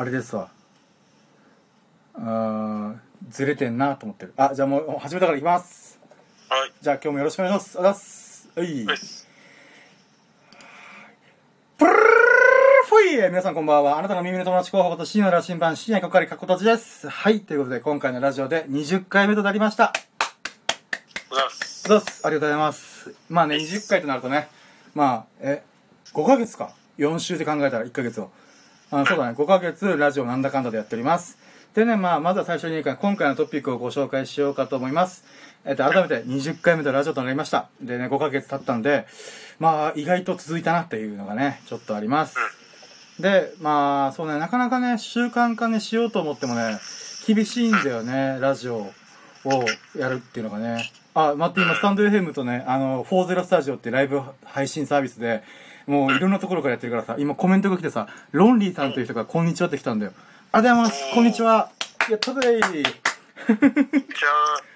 [0.00, 0.48] あれですわ
[2.14, 2.94] あー
[3.30, 5.98] ずれてんなと思ってるあじゃあもう始めたからいきます
[6.48, 6.72] はい。
[6.80, 8.86] じゃあ今日もよろしくお願いしますあざっすはい。
[11.76, 12.08] プルルルルル
[12.86, 13.98] ふい皆さんこんばんは。
[13.98, 17.08] あなたの耳の友達候補こと深夜の羅針盤、深夜かかりかっこたちです。
[17.08, 17.40] はい。
[17.40, 19.92] ということで、今回のラジオで20回目となりました。
[21.30, 21.88] おざいます。
[21.88, 23.14] どうぞありがとうございます。
[23.28, 24.48] まあね、20回となるとね、
[24.94, 25.62] まあ、え、
[26.14, 26.70] 5ヶ月か。
[26.98, 28.30] 4週で考えたら1ヶ月を。
[28.90, 31.36] あそうだね、5ヶ月ラジオなんだかんだでやっております。
[31.74, 35.24] でね、まあ、まずは最初に今回のトピックをご紹介しようかと思います。
[35.66, 37.68] えっと、改めて20回目のラジオとなりました。
[37.82, 39.06] でね、5ヶ月経ったんで、
[39.58, 42.36] まあ、意外と続いたなっていうのがね、ちょっとあります。
[43.20, 46.78] で、まあ、そうね、なかなかね、習慣化ね、しようと思ってもね、
[47.26, 48.94] 厳しいんだよね、ラジオを
[49.94, 50.90] やるっていうのがね。
[51.14, 55.42] あ、待って、今、スタンド FM とね、あの、40スタジオってライブ配信サービスで、
[55.88, 60.12] もういろんなところからやってるからさ、今コメントが来てさ、ロンリーさんという人が、こんにちはって来たんだよ。
[60.52, 61.70] ありがとうございます、こんにちは。
[62.10, 62.82] やったぜー。
[62.82, 62.90] じ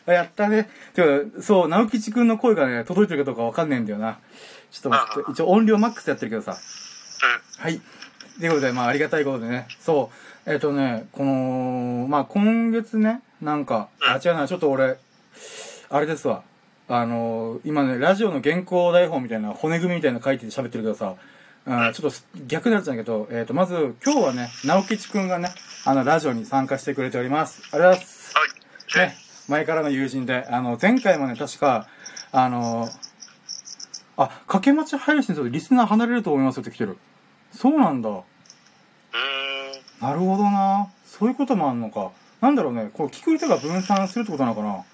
[0.07, 0.71] ゃ あやったね。
[0.95, 4.17] てか、そう、直吉くんの声がね、届いてるかどうかわかんねえんだよな。
[4.71, 6.53] ちょっと待って、一応音量マックスやってるけどさ。
[6.53, 7.79] あ、はい。
[8.39, 9.67] ということで、まあ、ありがたいことでね。
[9.81, 10.11] そ
[10.47, 10.51] う。
[10.51, 14.97] えっ、とね、この、まあ、今月ね、なんか、あ、違うな、ちょっと俺、
[15.91, 16.43] あれですわ。
[16.95, 21.15] あの今ね、ラジオの原稿台本みたいな、骨組みみたいなの書いて喋ってるけどさ、
[21.65, 25.49] うん、ちょっと逆になっちゃうんだけど、えっ、と、まず、今日はね、直吉くんがね、
[25.87, 27.63] あの、ラジオに参加してくれております。
[27.73, 28.35] ありがとうございます。
[28.95, 29.09] はい。
[29.09, 29.17] ね、
[29.49, 31.89] 前からの友人で、あの、前回もね、確か、
[32.31, 32.87] あの、
[34.19, 36.99] あ、掛け待ち配信するとリスナー離れると思いますよって来てる。
[37.53, 38.11] そうなんだ。
[40.03, 40.89] なるほどな。
[41.07, 42.11] そういうこともあんのか。
[42.43, 44.85] なんだろうね、こう聞く人が分散するってことなのかな。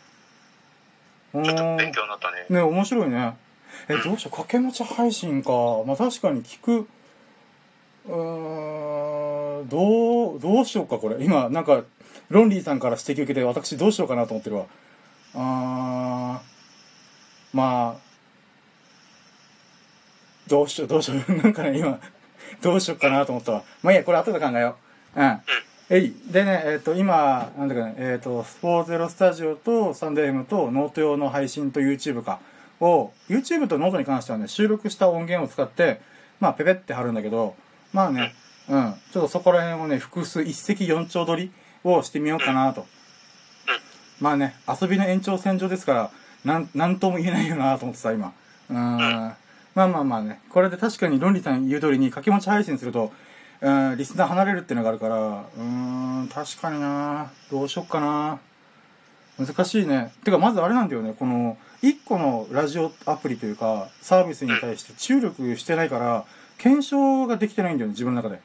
[1.34, 2.46] うちょっと勉強になったね。
[2.48, 3.36] ね、面白いね。
[3.88, 5.52] え、どうしよう、掛け持ち配信か。
[5.86, 6.88] まあ確かに聞く、
[8.06, 11.22] うーん、どう、どうしようか、これ。
[11.22, 11.82] 今、なんか、
[12.30, 14.66] ロンリーさんから指摘受けて、私どうしようかなと思ってるわ。
[15.34, 18.08] あー、まあ、
[20.48, 21.32] どうしよう、どうしよう。
[21.36, 22.00] なんかね、今、
[22.62, 23.62] どうしようかなと思ったわ。
[23.82, 24.76] まあいいや、これ後で考えよ
[25.16, 25.20] う。
[25.20, 25.40] うん。
[25.90, 26.14] えい。
[26.30, 32.40] でね、えっ、と、今、なんだかね、えっ、と、スポーゼロスタジオとサンデー M とノート用の配信と YouTube か
[32.78, 36.02] を、YouTube とノートに関してはね、収録した音源を使って、
[36.40, 37.54] まあ、ペペって貼るんだけど、
[37.94, 38.34] まあね、
[38.68, 41.52] うん、ちょっとそこら辺をね、複数一石四鳥取り
[41.84, 42.86] をしてみようかなと。
[44.20, 46.10] まあね、遊びの延長線上ですから、
[46.44, 48.34] なん、なんとも言えないよなと思ってさ、今。
[48.68, 48.76] うん。
[48.76, 53.10] まあまあまあね、これで確かに論理さん言う通りに掛け持ち配信すると、
[53.60, 58.38] うん、リスナー離れるってのがあるから、うーん、確かになどうしよっかな
[59.38, 60.12] 難しいね。
[60.24, 66.24] てか、まずあれなんだよね、この、一個のラジオアプリというか、サービスに対して注力してないから、
[66.58, 68.40] 検証ができてないんだよね、自分の中で。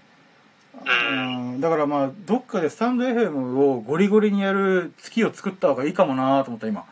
[0.85, 6.85] うん、だからまあ、どっかでスタンド FM をゴリゴリにやる月を作った方がいいかもなと思った、今。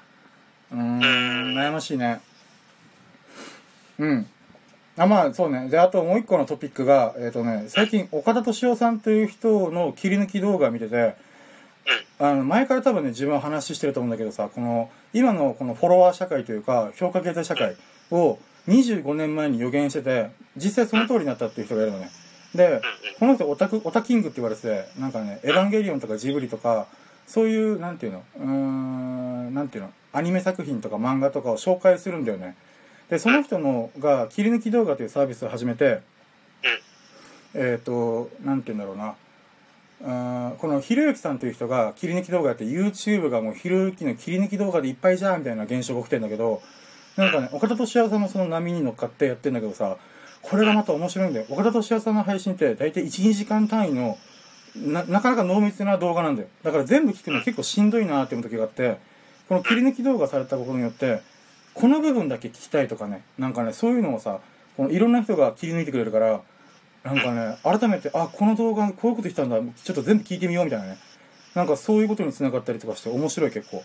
[0.72, 1.00] うーん、
[1.56, 2.22] 悩ましいね。
[4.00, 4.28] うん。
[4.98, 5.70] あ、まあ、そうね。
[5.70, 11.16] で、あともう一個のトピックが、えっ、とね、最近、岡田敏夫さんという人の切り抜き動画を見てて、
[12.20, 17.76] あの、前から多分ね、自分は話してると思うんだけどさ、この、今のこのフォロワー社会というか、評価経済社会
[18.12, 18.38] を
[18.68, 22.10] 25年前に予言してて、実際その通りになったっていう人がいるのね。
[22.54, 22.82] で、
[23.20, 26.86] この人オタク、オタキングって言われてて、なんかね、エヴァンゲリオンとかジブリとか、
[27.26, 32.56] そういう、なんていうの、うーん、なんていうの、アニメ作品とか漫画とかを紹介するんだよね。
[33.12, 36.00] で、その人のが、切り抜き動画というサービスを始めて、
[37.54, 39.16] えっ、と、なんて言うんだろうな。
[40.04, 46.60] あーこのひろゆきさんという人が切り抜き動画やって YouTube がもうひろゆきの切り抜き動画でいっぱいじゃんみたいな現象が起きてんだけど
[47.18, 49.98] なんかね岡田敏夫さんもその波に乗っかってやってんだけどさ
[50.42, 51.46] これがまた面白いんだよ。
[51.50, 54.18] 岡田敏夫さんの配信って大体12時間単位の
[54.76, 56.48] ななかなか濃密な動画なんだよ。
[56.64, 58.98] だから全部聞くの結構しんどいなって思う時があって
[59.48, 61.22] この切り抜き動画されたことによって
[61.74, 64.40] この部分だけ聞きたいとかねなんかねそういうのをさ
[64.78, 66.42] このいろんな人が切り抜いてくれるから
[67.04, 70.98] なんかね改めてあこの動画こういうこと言ったんだちょっと全部聞いてみようみたいなね。
[71.56, 73.84] なんかそういうことにつながったりとかして面白い結構。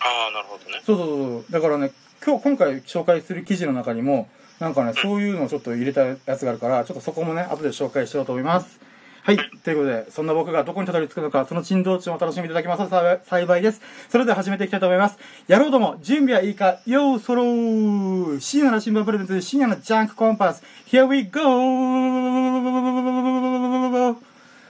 [0.00, 0.82] ああ、なるほどね。
[0.84, 1.92] そうそうそうだからね
[2.24, 4.28] 今日今回紹介する記事の中にも
[4.58, 8.80] なんかねそういうのをちょっと入れたやつがあるからちょっとそこもね後で紹介しようと思います
[9.28, 9.36] はい。
[9.62, 13.82] ということで、そんな僕がどこにたどり着くのか、その珍道中も楽しみいただけますと幸いです。
[14.08, 15.18] それでは始めていきたいと思います。
[15.46, 21.42] やろうども、準備はいいか、ようそろー深夜の新聞プレゼンツ、深夜のジャンクコンパス、Here we go!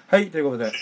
[0.09, 0.73] はい、ということで。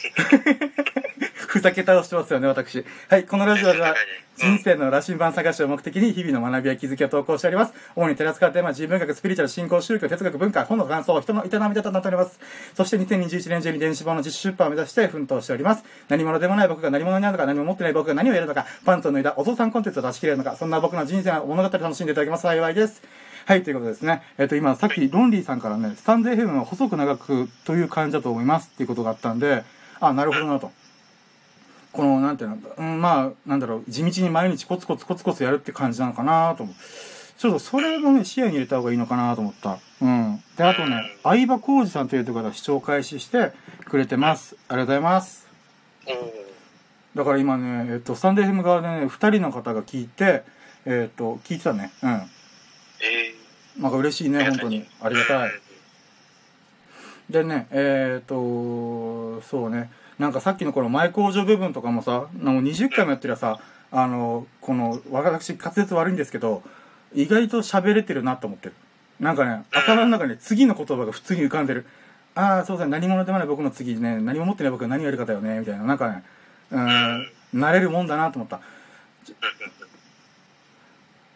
[1.56, 2.84] ふざけ倒してますよね、私。
[3.08, 3.94] はい、このラジオでは、うん
[4.36, 7.72] 人生の羅針盤探しを目的に日々の学びや気づきを投稿しております。
[7.94, 12.38] 主に寺塚テーマ、自分学、スピリチュアル、信仰、宗教、哲学、文化、本の感想、人の営みだとなっております。
[12.74, 15.84] そして2021年中に電子本の実出版を目指して奮闘しております。
[16.10, 23.02] 何者でもない僕が何者になるのか、何も持ってない僕が何をやるのか、パンツを脱いだお父さんコンテンツを出し切れるのか、そんな僕の人生の物語を楽しんでいただけます幸いです。
[23.46, 24.20] はい、ということですね。
[24.36, 29.64] えっ、と、今、さっき、ロンリーさんからね、スタンド FM は細く長くという感じだと思いますっていうことがあったんで、
[29.98, 30.70] あ、なるほどなと。
[31.92, 36.74] この、なんていうの、うん、まあ、なんだろう、地道に毎日コツコツコツコツやるって感じなのかなと思う。
[37.38, 39.78] ちょっとそれもね、視野に入れた方がいいのかなと思った。
[40.00, 40.42] うん。
[40.56, 43.52] で、あとね、相葉浩二さんという方が視聴開始して
[43.84, 44.56] くれてます。
[44.68, 45.46] ありがとうございます。
[46.06, 46.46] おー
[47.16, 50.42] だから今ね、えっと、スタンデー FM 側でね、二人の方が聞いて、
[50.84, 51.90] えっと、聞いてたね。
[52.02, 52.10] うん。
[52.10, 52.22] え
[53.78, 54.86] なんか嬉しいね、ー、本当に。
[55.00, 55.50] ありがたい。
[57.30, 63.60] でね、えっ、と、そうね、なんかさっきのこの前工場部分とかもさ、もう20回もやってりゃさ、
[63.92, 66.62] あの、この、私滑舌悪いんですけど、
[67.14, 68.74] 意外と喋れてるなと思ってる。
[69.20, 71.86] なんかね、頭の中に次の言葉が普通に浮かんでる。
[72.34, 75.84] ああ、そうですね、何者でもない僕の次ね、何も持ってない僕が何をやるかだよね、みたいな。
[75.84, 76.22] なんかね、
[76.70, 78.60] うーん、慣れるもんだなと思った。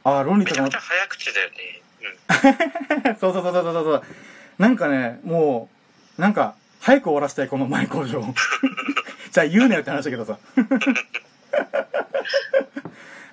[0.04, 1.82] ああ、論理とかもめちゃくちゃ早口だよね。
[3.08, 3.16] うん。
[3.16, 4.02] そ うそうそうそうそうそう。
[4.58, 5.68] なんかね、も
[6.18, 8.24] う、なんか、早く終わらせたい、この前工場。
[9.30, 10.38] じゃあ言うなよって話だけどさ。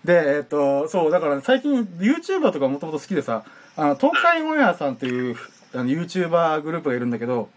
[0.04, 3.44] で、えっ、と、そう、だから最近 YouTuber とかもともと好きでさ、
[3.76, 5.36] あの、東海オンエアさんっていう
[5.74, 7.50] あの YouTuber グループがいるんだけど、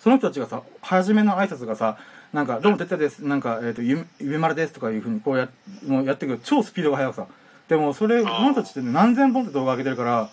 [0.00, 1.98] その人たちがさ、初めの挨拶がさ、
[2.32, 5.48] なんか、どうも、てってです、なんか、えっ、と、ゆ、ゆめまるですとかいうふうにこうや、
[5.86, 7.26] もうやってくる、超スピードが速くさ。
[7.68, 10.30] でも、それ、この人たちってね、何千本って動画上げてるから、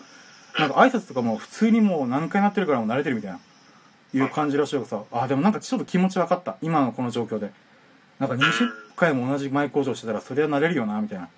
[0.58, 3.38] なんか挨拶とかも普通にもう何回なってるからもう慣れてるみたいな、
[4.12, 6.56] いう感じらしいからさ、あ、でもなんかちょっと気持ち分かった。
[6.62, 7.50] 今のこの状況で。
[8.18, 11.24] なんか20回も同じ前工場してたら、それは慣れるよな、みたいな。
[11.24, 11.30] うん。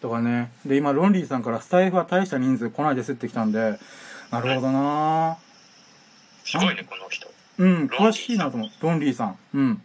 [0.00, 0.52] とかね。
[0.66, 3.78] で、今、ロンリーさんからスタイフは大した人数来ないですって来たんで、
[4.30, 5.38] なるほどな
[6.44, 7.30] すごいね、この人。
[7.58, 8.68] うん、詳しいなと思う。
[8.80, 9.36] ロンリーさん。
[9.54, 9.82] うん。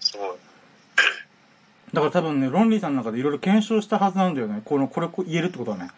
[0.00, 0.36] すごい。
[1.92, 4.62] だから多分ね、ロンリーさんの中でいろいろ検証したはずなんだよね。
[4.64, 5.90] この、これ言えるってことはね。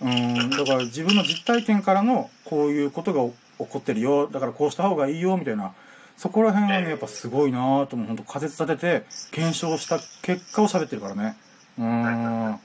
[0.00, 3.32] うん、だから自分の実体験からのこういうことが
[3.64, 4.28] 起こってるよ。
[4.28, 5.72] だからこうした方がいいよ、みたいな。
[6.16, 8.08] そこら辺はね、やっぱすごいなぁと思う。
[8.08, 11.36] 本当仮説立てて、検証した結果を喋ってるからね。
[11.78, 12.60] うーん。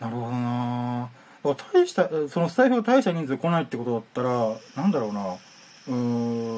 [0.00, 1.48] なるほどなぁ。
[1.48, 5.94] だから大した、そのスタイフが大した人数来ないってことだったら、なんだろうなうー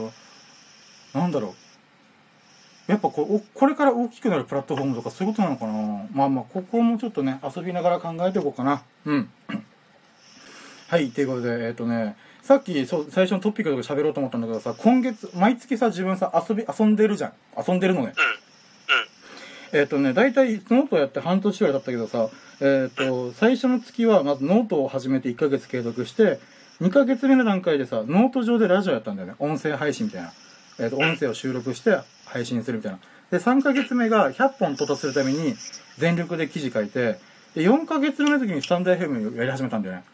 [0.07, 0.11] ん。
[1.15, 1.67] なんだろう。
[2.91, 8.83] やっぱこれから大きくなるプラットフォームとかそういうことなのかなまあまあ、ここもちょっとね、遊びながら考えていこうかな。
[9.05, 9.29] うん。
[10.89, 17.33] はい、ということで、えっ、とね、さっきそう最初のトピックとか喋ろうと思ったんだけどさ、今月、毎月さ、自分さ、遊び、遊んでるじゃん。
[17.61, 18.13] 遊んでるのね。
[19.73, 22.29] えっ、とね、大体ノートやって半年ぐらいだったけどさ、
[22.61, 26.39] えっ、と、最初の月はまずノートを始めて1ヶ月継続して、
[26.81, 29.35] 2ヶ月目の段階でさ、ノート上でラジオやったんだよね。
[29.41, 30.33] 音声配信みたいな。
[30.79, 33.01] えっ、と、音声を収録して配信するみたいな。
[33.33, 35.57] で、3ヶ月目が100本到達するために
[35.99, 37.19] 全力で記事書いて、
[37.57, 40.05] で、4ヶ月目の時にスタンド FM をやり始めたんだよね。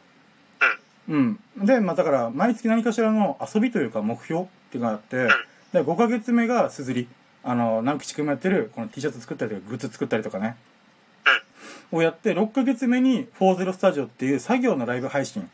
[1.09, 1.41] うん。
[1.57, 5.29] で、まあだから、毎月何かしらの遊びというか目標っていうのがあって、
[5.73, 7.09] で、5ヶ月目がすずり。
[7.45, 10.57] あの、南吉くんもやってる、この T シャツ作ったりとか、グッズ作ったりとかね。
[11.91, 15.49] をやって、6ヶ月目に40スタジオっていう作業のライブ配信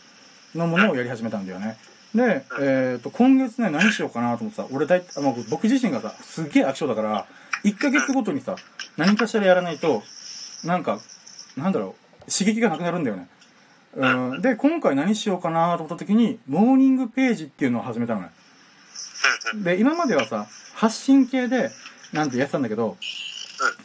[0.54, 1.78] のものをやり始めたんだよね。
[2.14, 7.26] で、えっ、と、今月ね、何しようかなと思ってさ、俺大体、あまあ僕自身がさ、すっげえ飽き性だから、
[7.64, 8.56] 1ヶ月ごとにさ、
[8.96, 10.02] 何かしらやらないと、
[10.64, 11.00] なんか、
[11.56, 13.28] なんだろう、刺激がなくなるんだよね。
[13.98, 18.30] うん、で、今回何しようかなと思った時に、モーニングページっていうのを始めたのね。
[19.64, 21.70] で、今まではさ、発信系で、
[22.12, 22.96] なんてやってたんだけど、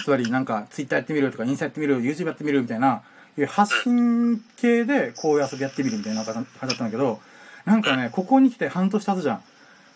[0.04, 3.02] つまりなんか、ツイッターやってみるとか、インスタやってみる、YouTube やってみるみたいな、
[3.38, 7.20] いう発信系でこういう遊びやってみるみたいな感じだったんだけど、
[7.66, 9.44] なんかね、ここに来て半年経つじゃん。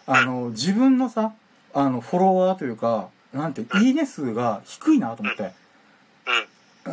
[0.08, 1.34] あの、自分のさ、
[1.76, 5.52] あの、フォロワーというか、なんて、いいね数が低いなと思って。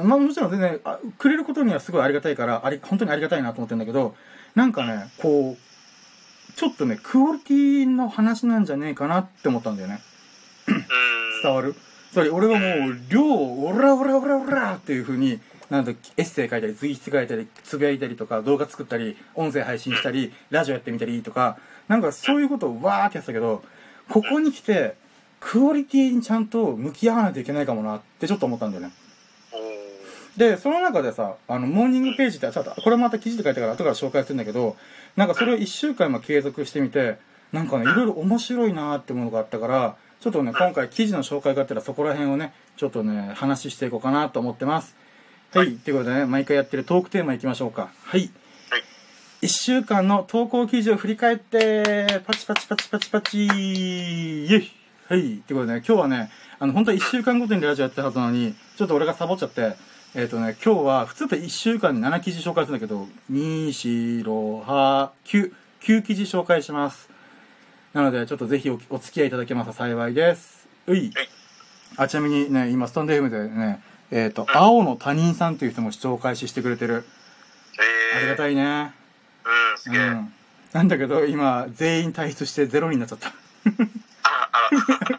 [0.03, 4.15] まあもちろん全然、あくれることにはすごいありがたいから、あり、本当にありがたいなと思ってるんだけど、
[4.55, 10.01] なんかね、こう、ちょっとね、クオリティの話なんじゃねえかなって思ったんだよね。
[11.43, 11.75] 伝わる？
[12.13, 21.59] つまり俺がもう、量をオラオラオラオラっていう風に、なんだエッセイ書いたり、ツイート書いたり、つぶやいたりとか、動画作ったり、音声配信したり、ラジオやってみたりとか、
[21.89, 23.65] なんかそういうことをわーってやってたけど、
[24.09, 24.97] ここに来て、
[25.41, 28.93] クオリティにちゃんと向き合わないといけないかもなってちょっと思ったんだよね。
[30.37, 34.77] で、その中でさ、あの、モーニングページって、ちょっと、これまた記事で書いたから後から紹介するんだけど、
[35.17, 37.19] なんかそれを1週間も継続してみて、
[37.53, 44.97] なんかね、いろいろ面白いなーってものがあったから、ちょっとね、今回記事の紹介があったらそこら辺をね、ちょっとね、話していこうかなと思ってます。
[45.53, 45.77] はい。
[45.77, 47.93] ということでね、毎回やってるトークテーマいきましょうか。
[48.03, 48.31] はい。
[48.71, 48.83] はい。
[49.43, 54.73] 1週間の投稿記事を振り返って、パチパチパチパチパチイェイ
[55.07, 55.21] はい。
[55.21, 59.77] ということでね、今日はね、あの、本当は1週間ごとにラジオやってたはずなのに、ちょっと俺がサボっちゃって、
[60.17, 67.11] えっ、とね、今日は、普通って1週間に7記事紹介するんだけど、2、4、6、8、9、9記事紹介します。
[67.93, 70.69] なので、ちょっとぜひおお付き合いいただけますと幸いです。
[70.87, 71.29] ういはい。
[71.97, 77.05] あ、ちなみにね、今、スタンド FM でね、えっ、と、青の他人さんという人も視聴開始してくれてる。
[78.15, 78.95] えー、ありがたいね。
[79.45, 80.01] うん、すげえ。
[80.01, 80.33] うん。
[80.73, 83.31] なんだけど、今、全員退出してゼロになっちゃった。
[83.31, 83.33] あ、
[84.53, 85.19] あら。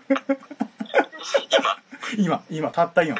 [2.17, 2.23] 今。
[2.25, 3.17] 今、今、たった今。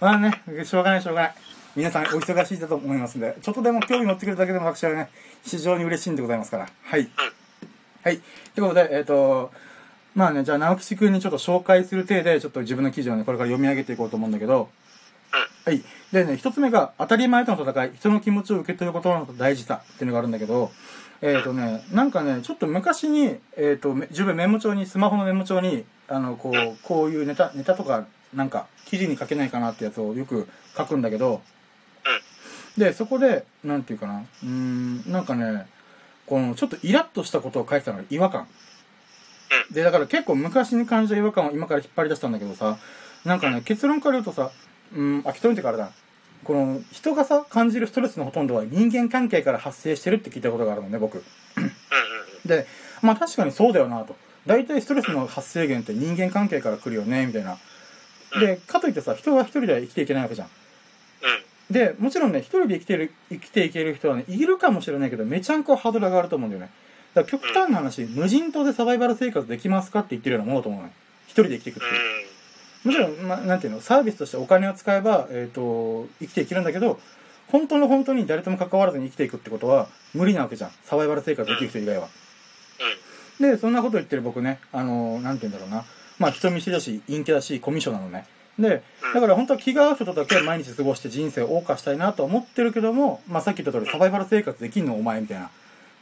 [0.00, 1.34] まあね、しょうがないしょうがない。
[1.74, 5.10] 皆さんお忙しいだと思いますんで、ちょっとでも興味持ってくれるだけでも私はね、
[5.44, 6.68] 非常に嬉しいんでございますから。
[6.82, 7.08] はい。
[8.02, 8.20] はい。
[8.54, 9.50] ということで、えっ、と、
[10.14, 14.70] まあね、じゃあ、直吉くんにちょっと紹介する体で、ちょっと自分の記事をね、これから読み上げていこうと思うんだけど、
[15.64, 15.82] はい。
[16.12, 20.70] でね、一つ目が、当たり前との戦い、人の気持ちを受け取ることの大事さっていうのがあるんだけど、
[21.20, 31.42] えっ、とね、なんかね、ちょっと昔に、えっ、と、自分メモ帳に、スマホのメモ帳に、あの、こう、こういうネタ、ネタとか、なんか、記事に書けないかなってやつをよく書くんだけど、
[32.76, 35.66] で、そこで、なんていうかな、うーん、なんかね、
[36.26, 38.46] この、ちょっとイラッとしたことを書いてたの違和感。
[39.70, 42.78] で、だから結構昔に感じた違和感を今から引っ張り出したんだけどさ、
[43.24, 44.50] なんかね、結論から言うとさ、
[44.94, 45.90] うん、あ、結論ってからだ。
[46.44, 51.24] この、人がさ、感じるストレスのほとんどは人間関係から発生してるって聞いたことがあるのね、僕。
[51.56, 51.72] うんうん
[52.46, 52.66] で、
[53.02, 54.16] まあ確かにそうだよなと。
[54.46, 57.58] 大体ストレスの発生源って人間関係から来るよね、みたいな。
[58.40, 60.48] で、かといってさ、人は一人では生きていけないわけじゃん。
[61.70, 66.70] で、もちろんね、一人で生きてる、生きていける人はね、いるかもしれないけど、めちゃんこハードルが上がると思うんだよね。
[67.14, 70.92] だから極端な話、無人島でサバイバル生活できますかって言ってるようなものだと思うのよ。
[71.26, 72.26] 一人で生きていくっていう。
[72.86, 77.00] もちろん、まあ、なんていうの、サービスとしてお金を使えば、えっ、と、生きていけるんだけど、
[77.48, 80.70] 本当の本当に誰とも関わらずに生きていくってことは、無理なわけじゃん。
[80.84, 82.08] サバイバル生活できる人以外は。
[83.40, 85.84] で、そんなこと言ってる僕ね、あの、なんて言うんだろうな。
[86.18, 88.26] まあ、人見知りだし、陰キャだし、コミュ障なのね。
[88.58, 88.82] で、
[89.14, 95.46] だから本当は気が合う人とだけ毎日過ごして人生を謳歌したいなと思ってるけども、まあ、さっき言った通りサバイバル生活できんのお前みたいな。
[95.46, 95.48] っ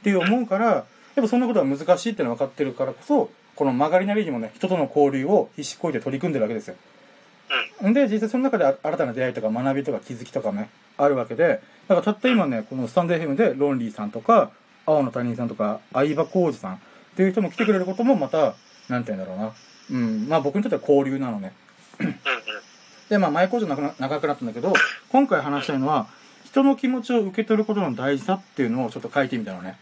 [0.05, 0.85] ていう思うから、やっ
[1.17, 6.77] ぱそんなことは難しいっていうのは分かってるからこそ、この曲がりなりにもね、人との交流を必死こいて取り組んでるわけですよ。
[7.89, 14.51] んで、実際その中であ新たな出会いとか学びとか気づきとかね、あるわけで、だからたった今ね、このスタンド FM でロンリーさんとか、
[14.87, 16.79] 青の他人さんとか、相葉浩二さんっ
[17.17, 18.55] ていう人も来てくれることもまた、
[18.89, 19.53] なんて言うんだろうな。
[19.91, 21.53] うん、まあ僕にとっては交流なのね。
[23.09, 24.73] で、まあ前工場長くな長くなったんだけど、
[25.11, 26.09] 今回話したいのは、
[26.45, 29.77] 人の気持ちを受け取ることの大事さっていうのをちょっと書いてみたのね。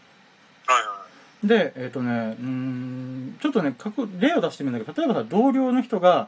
[0.65, 1.05] はいは
[1.43, 3.75] で、えっ、とね、うーん、ちょっとね、
[4.19, 6.27] 例を出してみるんだけど、例えばさ、同僚の人が、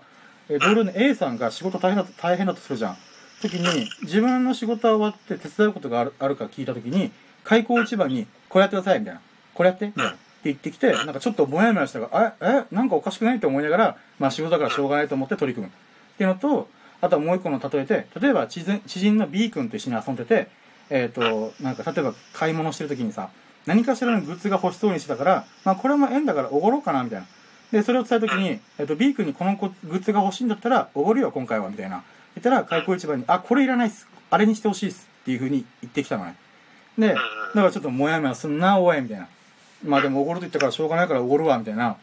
[0.50, 2.98] えー同僚の A さんが仕事大変だと、大変だとするじゃん。
[3.42, 7.12] 時に、自分の仕事が終わって手伝うことがあるあるか聞いた時に、
[7.44, 9.22] 開口一番に、これやってください、みたいな。
[9.54, 10.16] これやって、みたいな。
[10.46, 15.72] って言ってきて、なんかちょっとぼやもやしたから、え、え、なんかおかしくないって思いながら、まあ仕事だからしょうがないと思って取り組む。
[15.72, 16.70] っていうのと、
[17.02, 20.50] あとはもう一個の例えて、例えば知人知人の B 君と一緒に遊んでて、
[20.90, 23.30] えっ、と、なんか例えば買い物してる時にさ、
[23.66, 27.28] 何かしらのグッズが欲しそうにしてたから、まあこれも縁だからおごろうかな、みたいな。
[27.72, 32.04] で、それを伝えた時に、えっ、と、B 君にこのグッズが欲しいんだったら、おごるよ、今回は、みたいな。
[32.36, 34.08] 言ったら、開口一番に、あ、これいらないっす。
[34.30, 35.10] あれにしてほしいっす。
[35.24, 36.36] っていう風に言ってきたのね。
[36.98, 39.28] で、だからちょっともやもやすんな、おい、みたいな。
[39.86, 41.98] まあでもおごると言ったからしょうがないからおごるわ、みたいな。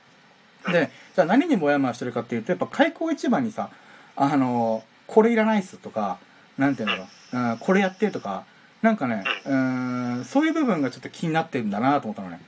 [0.71, 3.71] で、じゃあ何にもやもやしてるかっていうと、やっぱ開口一番にさ、
[4.17, 6.19] あの、これいらないっすとか、
[6.57, 8.45] なんていうんだろう、うん、これやってとか、
[8.83, 12.41] なんかね、うーん、そういう部分がちょっと気になってるんだなと思ったのね。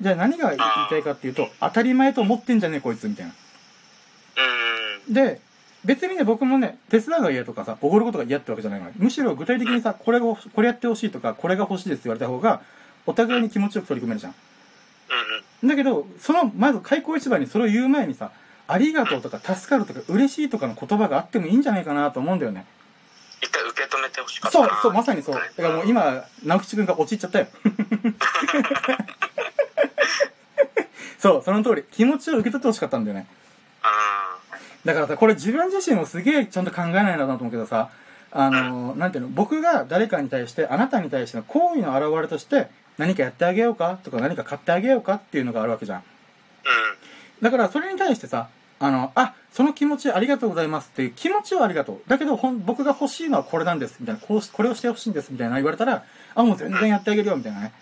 [0.00, 3.32] じゃあ何が言いたいかっていうと、当たり前と思ってんじゃねえこいつ、みたいな。
[5.08, 5.14] うん。
[5.14, 5.40] で、
[5.84, 8.92] 別にね、僕もね、手伝うが嫌とかさ、おごることが嫌ってわけじゃないのよ。
[8.96, 12.60] むしろ具体的にさ、これを、これやってほしいとか、これが欲しいですって言われた方が、
[13.06, 14.34] お互いに気持ちよく取り組めるじゃん。
[15.62, 15.68] うん。
[15.68, 18.32] だけど、その、まず開口一番にそれを言う前にさ、
[18.66, 22.66] ありがとうとか助かるとか嬉しいとかの言葉があってもいいんじゃないかなと思うんだよね。
[23.42, 24.68] 一回受け止めてほしかったな。
[24.68, 25.34] そう、そう、まさにそう。
[25.34, 27.46] だからもう今、直吉くんが陥っちゃったよ。
[31.18, 31.82] そう、その通り。
[31.90, 33.26] 気持ちを受け取ってほしかったんだよね。
[33.82, 34.38] あ
[34.84, 37.90] だからさ、これ自分自身もすげえちゃんと考えないなと思うけどさ、
[38.32, 42.68] あのー、なんていうの、僕が誰かに対して、あなたに対しての行為の表れとして、
[43.00, 43.98] 何かやってあげようか？
[44.04, 45.14] とか何か買ってあげようか？
[45.14, 45.98] っていうのがあるわけじゃん。
[46.00, 47.42] ーうん。
[47.42, 52.02] だからそれに対してさ、あの、あ、その気持ちありがとうございますっていう気持ちはありがとう。
[52.06, 56.04] だけどほん、僕が欲しいのはこれなんです、みたいな、こうし、これをしてほしいんです、みたいな言われたら、
[56.34, 57.72] あ、もう全然やってあげるよ、みたいなね。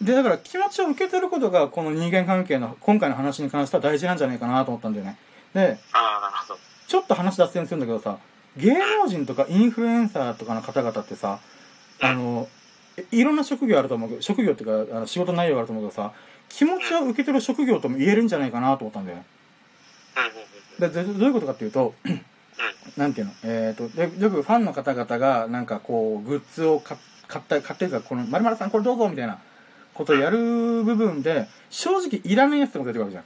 [0.00, 0.06] うん。
[0.06, 5.18] で、だから気持ちを受け取ることが、この人間関係の今回の話に関しては大事なんじゃないかなと思ったんだよね。
[5.52, 6.60] で、ああ、なるほど。
[6.86, 8.18] ちょっと話脱線するんだけどさ、
[8.56, 11.38] 芸能人とかインフルエンサーとかの方々ってさ、
[12.00, 12.48] あの、
[13.10, 16.12] いろんな職業あると思うけど、職業っていうか、あの仕事内容があると思うけどさ、
[16.48, 19.24] 気持ちを受け取る職業とも言えるんじゃないかなと思ったんだよ。
[20.78, 21.94] ででどういうことかっていうと、
[22.96, 23.32] なんていうの？
[23.44, 26.96] えっ、と、でよくファンの方々が、なんかこう、グッズを買
[27.26, 29.38] 買った、買ってるから、この、まるさんこれどうぞみたいな
[29.94, 33.24] ことをやる部分で、正直いらないやつとか出てくるわけじゃん。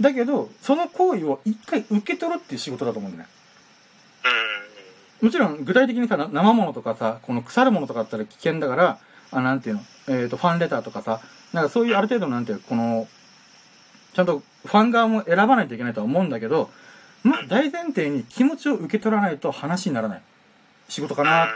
[0.00, 3.39] だけど、その行為を一回受け取るっていう仕事だと思うんだよね。
[5.20, 8.98] もちろん、具体的にさ、生物とかさ、この腐るものとかだったら危険だから、
[9.32, 11.20] あ、なんていうの、えっ、と、ファンレターとかさ、
[11.52, 13.06] なんかそういうある程度のなんていう、この、
[14.14, 16.70] ちゃんとファン側も選ばないといけないとは思うんだけど、
[17.22, 20.22] まあ、大前提に気持ちを受け取らないと話にならない
[20.88, 21.48] 仕事かなっ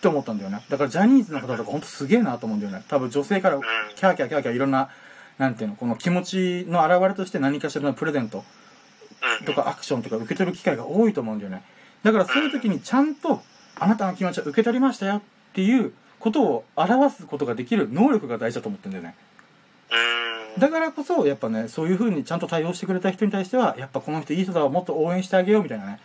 [0.00, 0.62] て思ったんだよね。
[0.68, 2.82] だからジャニーズの方とかほんとすげえなと思うんだよね。
[2.88, 3.60] 多分女性から
[3.94, 4.88] キャーキャーキャーキャーいろんな、
[5.38, 8.44] なんていうの、この気持ちの表れとして何かしらのプレゼント。
[9.46, 11.62] とかアクションとか受け取る機会が多いと思うんだよね。
[12.02, 13.42] だからそういう時にちゃんと、
[13.78, 15.20] あなたの気持ちを受け取りましたよっ
[15.54, 19.14] ていうことを表すことができる能力が大事だと思ってんだよね。
[20.54, 20.60] うん。
[20.60, 26.00] だからこそ、やっぱね、そういう風にちゃんと対応してくれた人に対しては、やっぱこの人いい人だわ、もっと応援してあげようみたいなね。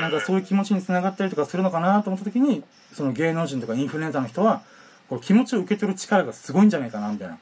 [0.00, 4.62] なんかそういう気持ちにつながったりとかするのかなと思った時に、その芸能人とかインフルエンサーの人は、
[5.08, 7.38] こう気持ちを受け取る力がすごいんじゃないかなみたいな。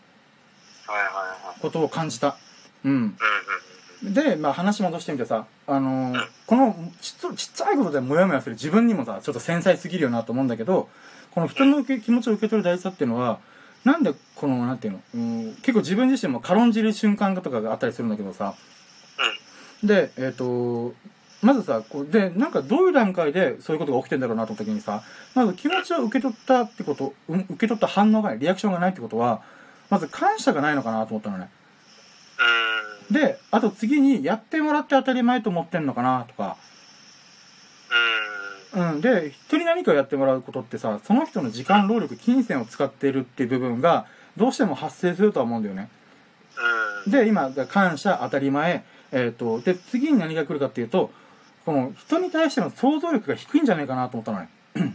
[1.61, 2.37] ことを感じた。
[2.85, 3.17] うん。
[4.07, 10.89] で、まあ話戻してみてさ、あのーこのちっちゃちっちゃいことでモヤモヤする自分にもさ、ちょっと繊細すぎるよなと思うんだけど、
[11.33, 13.41] この人の受け気持ちを受け取る大事さっていうのは、
[13.85, 18.55] なんでこの、なんていうの、うん、結構自分自身も軽んじる瞬間とかがあったりするんだけどさ、
[19.83, 20.95] で、えっ、と、
[21.43, 25.03] まずさ、こうで、なんかどういう段階でそういうことが起きてんだろうなと思った時にさ、
[25.35, 29.43] まず気持ちを受け取ったってこと、うん受け取った反応がない、リアクションがないってことは、
[29.91, 31.51] まず感謝がないのかなと思ったのね。
[32.39, 32.66] うん。
[33.11, 36.57] で、あと次にやってもらって当たり前と思ってんのかなとか、
[38.75, 38.93] うん。
[38.95, 39.01] うん。
[39.01, 45.89] で、人に何かをやってもらうことってさ、その人の時間、労力、金銭を使っているっていう部分が、どうしても発生するとは思うんだよね。
[47.07, 47.13] うん。
[47.13, 51.11] で、今、感謝、当たり前、えっ、と、で、次に何が来るかっていうと、
[51.65, 54.49] この人に対しての想像力が低いんじゃないかなと思ったのね。
[54.75, 54.91] うん。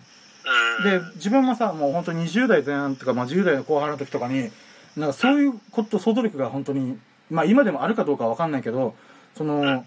[0.84, 4.52] で、自分もさ、もう本当に20代前半とか、まあ10代の後半の時とかに、
[4.96, 6.98] なんかそういうこと、想像力が本当に、
[7.32, 8.94] まあ今でもあるかどうかわかんないけど、
[9.36, 9.86] その、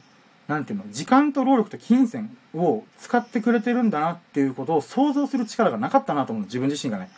[0.48, 7.10] なんていうの、時間と労力と金銭を使ってくれてるんだなっていうことを想像する力がなかったなと思う、自分自身がね。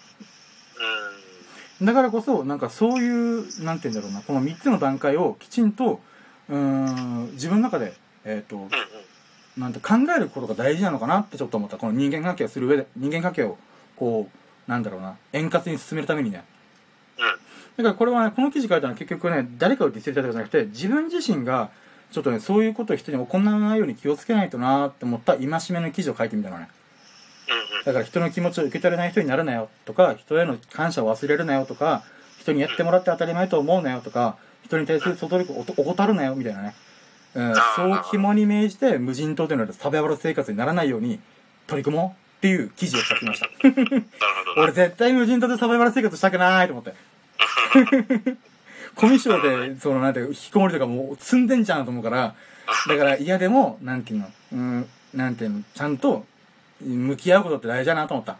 [1.82, 6.00] だからこそ、なんかそういう、なんて言うんだろうな、この3つの段階をきちんと、
[6.48, 8.68] うん、自分の中で、えっ、と、
[9.56, 11.76] なんて考えることが大事なのかなってちょっと思った。
[11.76, 13.58] この人間関係をする上で、人間関係を、
[13.96, 14.28] こ
[14.68, 16.44] う、なんだろうな、円滑に進めるためにね。
[17.78, 17.84] うん。
[17.84, 21.70] だからこれはね、この記事書いたのは結局ね、誰かをディスりたいとかじゃなくて、自分自身が、
[22.12, 26.68] ちょっとね、そういうことを人に行わないように気をつけないとなーって思った戒めの記事を書いてみたのね。
[27.78, 27.84] うん。
[27.84, 32.04] だから人の気持ちを受け取れない人になるなよとか、人への感謝を忘れるなよとか、
[32.40, 36.74] 人にやってもらって当たり前と思うなよとか、人に対する外力をお怠るなよみたいなね。
[37.34, 41.20] うん、そう肝に銘じて無人島というのはサバイバル生活にならないように
[41.66, 43.48] 取り組もうっていう記事を書きました。
[44.56, 46.94] 俺絶対無人島でサバイバル生活したくないと思って。
[48.94, 52.34] コミュ障で、そのなんて、引きこもりとかもう積んでんじゃんと思うから、
[52.88, 56.24] だから嫌でも、なんていうの、うん、なんていうの、ちゃんと
[56.80, 58.32] 向き合うことって大事だなと思った。
[58.32, 58.38] は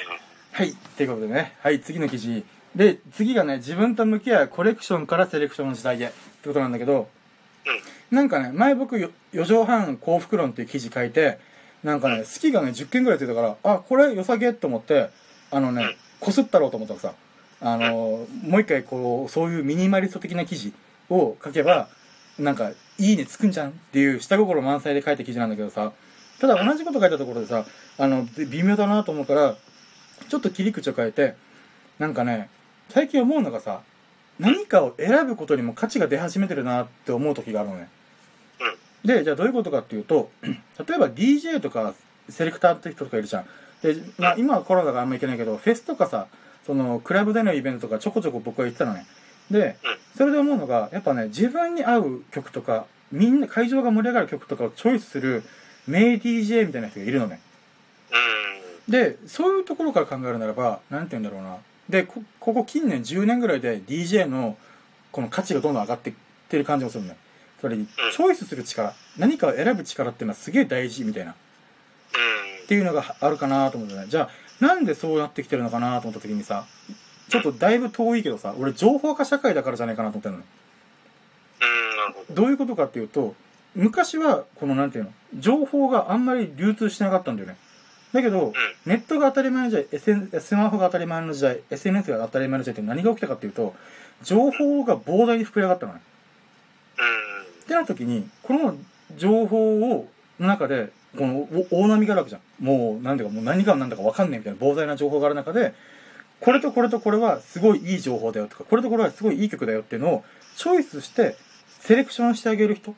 [0.00, 0.20] いはい。
[0.52, 0.76] はい。
[0.96, 1.54] ということでね。
[1.60, 2.44] はい、次の記事。
[2.74, 6.06] で、次がね、自分と向き合うコレクションからセレクションの時代へ。
[6.06, 7.08] ってことなんだけど、
[8.10, 11.38] なんかね、前僕、よ4畳半幸福論っていう記事書いて、
[11.82, 15.10] なんかね、好きがね、10件ぐらいついたから、あ、これ良さげと思って、
[15.50, 17.14] あのね、こすったろうと思ったらさ、
[17.64, 20.74] あの、もう一回こう、そういうミニマリスト的な記事
[21.08, 21.88] を書けば、
[22.38, 25.92] なんか、いいねつくんじゃんっていう下心満載で書いた記事なんだけどさ、
[26.40, 27.64] ただ同じこと書いたところでさ、
[27.96, 29.56] あの、微妙だなと思うから、
[30.28, 31.36] ちょっと切り口を変えて、
[31.98, 32.50] なんかね、
[32.90, 33.80] 最近思うのがさ、
[34.38, 37.88] 何かを選ぶことにも価値が出始めてるなって思う時があるのね。
[39.06, 40.50] で、じゃあどういうことかっていうと、 例
[40.96, 41.94] えば DJ とか
[42.28, 43.46] セレクターって人とかいるじゃん。
[43.82, 46.26] で、まあ今はコロナだからあんま行けないけど、フェスとかさ、
[46.66, 49.06] そのクラブでのイベントとかちょこちょこ僕は行ってたのね。
[49.50, 49.76] で、
[50.16, 55.42] それで思うのが、やっぱね、自分に合う曲とか、みんな会場が盛り上がる曲とかをチョイスする
[55.86, 57.40] 名 DJ みたいな人がいるのね。
[58.86, 58.92] うん。
[58.92, 61.58] で、そういうところから考えるならば、なんて言うんだろうな。
[61.88, 64.56] で、こ、ここ近年10年ぐらいで DJ の
[65.12, 66.14] この価値がどんどん上がってっ
[66.48, 67.16] てる感じもするのね。
[67.60, 71.32] それに、チョイスする力、何かを選ぶ力っていうのはすげえ大事みたいな。
[71.32, 74.08] っていうのがあるかなと思うんだよね。
[74.08, 76.66] じゃあ、なんでそうなってきてるのかなと思った時にさ、
[77.28, 80.40] ちょっとだいぶ遠いけどさ、俺情報化社会だからじゃないかなと思ってるの
[82.28, 82.42] ど。
[82.42, 83.34] どういうことかっていうと、
[83.74, 87.56] 昔は、このなんていうの、情報があんまり流通してなかったんだよね。
[88.12, 88.52] だけど、
[88.86, 93.74] ネットが当たり前の時代、SN、スマホが当たり前の時代、SNS が当たり前の時代って何が起きたかっていうと、
[94.22, 96.00] 情報が膨大に膨れ上がったのね。
[96.98, 97.62] うん。
[97.64, 98.76] ってなった時に、この
[99.16, 102.64] 情報を、の中で、このお大波があるわけじゃん。
[102.64, 105.74] もう、なんていうか、もう何が何だか分かんねえみたいな膨大な情報がある中で、
[106.40, 110.24] これとこれとこれはすごいいい情報だよとか、これとこれはすごいいい曲だよっていうのを、
[110.56, 111.36] チョイスして、
[111.80, 112.90] セレクションしてあげる人。
[112.90, 112.96] うん。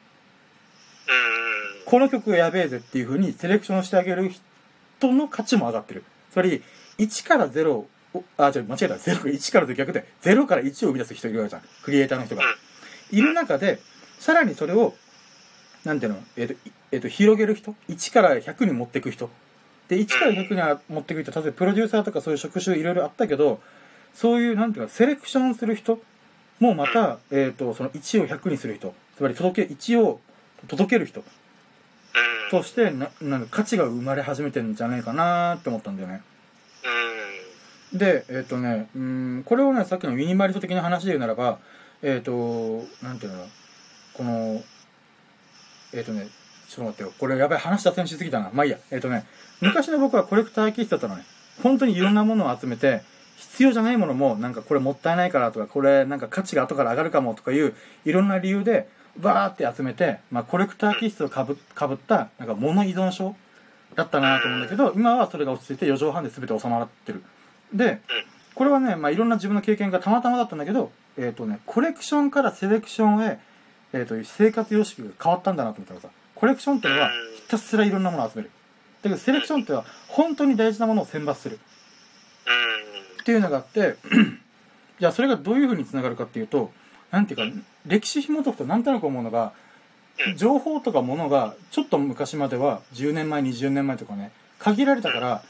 [1.85, 6.05] この曲やべえぜっていう風にセレクションしてあげる人の価値も上がってる。
[6.33, 6.63] つまり、
[6.99, 7.87] 1から0を、
[8.37, 8.95] あ、違う、間違えた。
[8.95, 11.63] 0から1からと逆で、0から1を生み出す人いるわけじゃん。
[11.83, 12.43] クリエイターの人が。
[13.11, 13.81] いる中で、
[14.19, 14.95] さらにそれを、
[15.85, 16.59] なんていうの、えっ、と、い
[16.93, 19.31] えっ、と、広げる人 ?1 から100に持っていく人。
[19.89, 23.61] で、1から100には持っていく人、例えばプロデューサーとかそういう職種いろいろあったけど、
[24.15, 26.01] そういう、なんていうか、セレクションする人
[26.61, 28.95] もまた、えっ、と、その1を100にする人。
[29.17, 30.21] つまり、届け、1を
[30.69, 31.21] 届ける人。
[31.21, 31.27] うん。
[32.51, 36.23] としてななんか価値が生まれ始めてるんじゃないかなって思ったんだよね
[37.93, 37.99] うん。
[37.99, 41.59] でえっ、とねうんこれをねさっきのミニマリスト的な話で言うならば
[42.03, 43.47] えっ、となんていうの？
[44.15, 44.63] この
[45.93, 46.29] えっ、とね
[46.69, 47.13] ちょっと待ってよ。
[47.19, 48.51] これやばい話脱線しすぎたな。
[48.53, 48.79] まあいいや。
[48.91, 49.27] えっ、とね
[49.61, 51.25] 昔の僕はコレクター気質だったのね。
[51.63, 53.03] 本当にいろんなものを集めて
[53.37, 57.75] 必要じゃないものもなんかこれもったいないからとかこれなんか価値が後から上がるかもとかいう
[58.05, 63.35] いろんな理由でバーって集めて、まあ、コレクター気質をかぶかぶったなんか物依存症
[63.95, 67.23] だったなと思うんだけど今はそれが落ち着いて4畳半で全て収まってる。
[67.73, 68.01] で
[68.57, 73.39] これはね、まあ、いろんな自分の経験がたまたまだったんだけど、えっ、とね、コレクションからセレクションへ、
[73.93, 78.51] えっ、と、生活様式が変わったんだなと思ったらさ、コレクションっていうのはひたすらいろんなものを集める。
[79.03, 81.59] だけどセレクションっていうのは本当に大事なものを選抜する。
[82.47, 83.21] うん。
[83.23, 83.97] っていうのがあって、
[85.01, 86.71] じゃあそれがどういうふうにつながるかっていうと、
[87.11, 89.53] なんていうか、歴史紐解くとなんとなく思うのが、
[90.37, 95.43] 情報とかものがちょっと昔までは10年前20年前とかね限られたから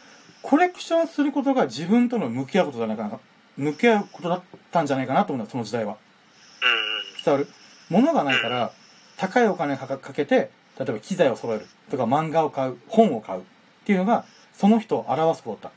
[0.43, 3.21] コレクションすることが自分との向き合うことじゃないかな
[3.57, 7.25] 向き合うことだったんじゃないかなと思うんだその時代はうん。
[7.25, 7.49] 伝わる
[7.89, 8.73] 物がないから
[9.17, 13.45] 高いお金かかかけて例えば機材を揃えるとか漫画を買う本を買うっ
[13.85, 15.73] ていうのがその人を表すことだっ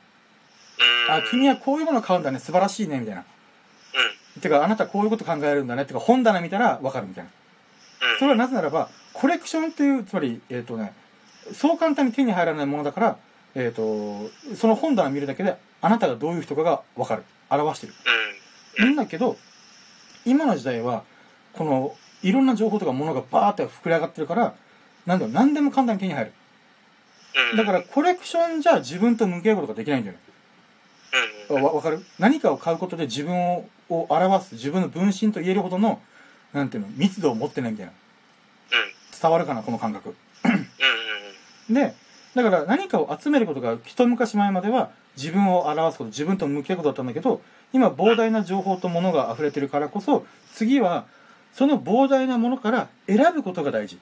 [1.07, 1.23] たうん。
[1.23, 3.23] あ君はこういうものを買うんだね素晴らしいねみたいな
[4.35, 4.41] うん。
[4.41, 7.29] てかあなたこういうこと考えるんだねてか本棚見たらわかるみたいな
[8.13, 8.19] うん。
[8.19, 10.93] それはなぜならばコレクションっていうつまりえっ、とね
[11.53, 13.17] そう簡単に手に入らないものだから
[13.55, 17.93] えっ、とその本棚見るだけであなたがどういう人かがわかる表してる
[18.77, 18.85] うん。
[18.87, 19.37] なんだけど
[20.25, 21.03] 今の時代は
[21.53, 24.53] このいろんな情報とかものがバーって膨れ上がってるから
[25.09, 26.33] なんだろう何でも簡単に手に入る
[27.51, 27.57] うん。
[27.57, 30.21] だからコレクションじゃ自分と向き合うことができないんだよね
[31.49, 31.63] うん。
[31.63, 32.03] わわかる？
[32.19, 35.99] 何かを買うことで自分をを表す自分の分身と言えるほどの
[36.53, 37.91] なんていうの密度を持ってないみたいな
[39.19, 40.15] 伝わるかなこの感覚。
[41.69, 41.95] で
[42.35, 47.41] だから何かを集めることが一昔前までは自分を表すこと自分と向き合うことだったんだけど
[47.73, 51.05] 今膨大な情報と物が溢れてるからこそ次は
[51.53, 54.01] その膨大なものから選ぶことが大事うん。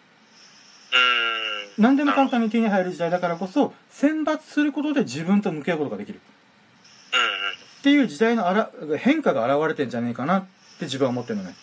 [1.78, 6.20] 何でも簡単に手に入る時代だからこそ選抜することで自分と向き合うことができる
[7.14, 7.20] うん。
[7.80, 10.42] っていう時代のあら変化が現れてんじゃねえかなっ
[10.80, 11.56] て自分は思ってるのね。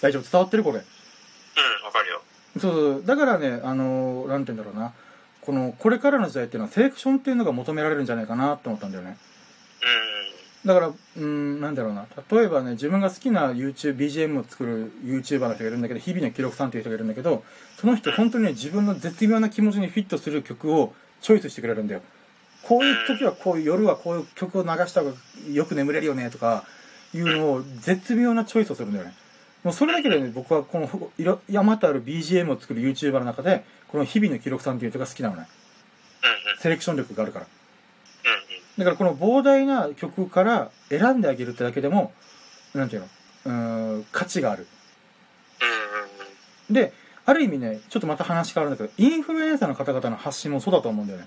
[0.00, 0.30] 大丈夫？
[0.30, 1.84] 伝わってるこれうん。
[1.84, 2.22] わかるよ。
[2.60, 4.92] そうそうだからねあのーなんて言うんだろうな
[5.40, 9.16] このこれからの時代っていうのはセレクションっていうのが求められるんじゃないかなって思ったんだよね
[9.82, 10.15] うん。
[10.64, 12.06] だからうーんなんだろうな。
[12.30, 17.44] 例えばね自分が好きな YouTube BGM を作る YouTuber の人がいるんだけど日々の記録さんっていう人がいるんだけど
[17.76, 22.02] その人本当にね自分の絶妙な気持ちにフィットする曲をチョイスしてくれるんだよ。
[22.62, 25.14] こういう時はこういう夜はこういう曲を流した方が
[25.52, 26.64] よく眠れるよねとか
[27.14, 29.14] いうのを絶妙なチョイスをするんだよね。
[29.62, 35.46] もうそれだけでね僕はこのいろ山とある BGM を作る YouTuber の中でこの日々の記録さんっていう人が好きなのね。
[36.54, 36.60] うん。
[36.60, 37.46] セレクション力があるから。
[37.46, 37.50] うん。
[38.78, 42.12] だからこの膨大な曲から選んであげるってだけでも
[42.74, 43.08] なんていうの？
[43.46, 44.66] うーん価値がある。
[46.68, 46.74] うん。
[46.74, 46.92] で
[47.24, 51.26] ある意味ねちょっとまた話変わるんだけどインフルエンサーの方々の発信もそうだと思うんだよね。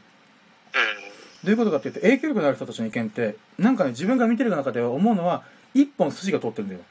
[1.43, 6.81] どういうことかっていうと影響力のある人たちの意見ってなんかね自分が見てる中では思うのは一本筋が通ってるんだよ。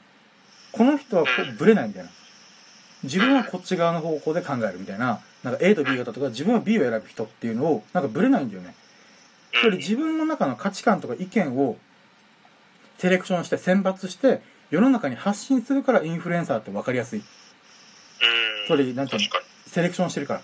[0.71, 2.09] この人はこうブレないみたいな。
[3.03, 5.21] 自分はこっち側の方向で考えるみたいな。
[5.43, 8.75] なんか A と B 型とか自分は B を選ぶ人っていうのをなんかブレないんだよね
[9.53, 11.77] つまり自分の中の価値観とか意見を
[12.97, 17.19] セレクションして選抜して世の中に発信するからインフルエンサーって分かりやすい。
[17.19, 17.25] うん。
[18.67, 19.27] それなんていうの？
[19.67, 20.41] セレクションしてるから。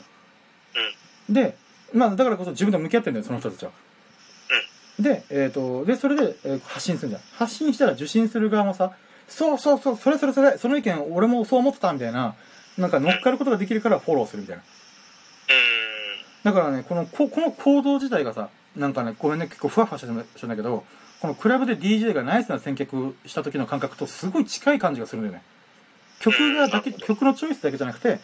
[1.30, 1.58] で
[1.94, 3.72] まあだからこそ自分と向き合ってるんだよその人たちは。
[5.00, 7.22] で、えっ、と、で、それで、えー発信するんじゃん。
[7.34, 8.94] 発信したら受信する側もさ、
[9.28, 12.36] そうそうそう、それそれそれ、その意見俺もそう思ってたみたいな、
[12.78, 14.64] なんか乗っかることができるからフォローするみたいな。
[16.44, 20.86] だからね、この、ここの行動自体がさ、なんかね、ごめんね、結構ふわふわしてるんだけど、
[21.22, 25.44] このクラブで DJ がナイスな選曲した時の感覚とすごい近い感じがするんだよね。
[26.20, 28.20] 曲がだけ、曲のチョイスだけじゃなくて、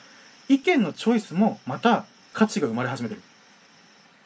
[0.49, 3.21] 意見のチョイスもまた価値が生まれ始めてる。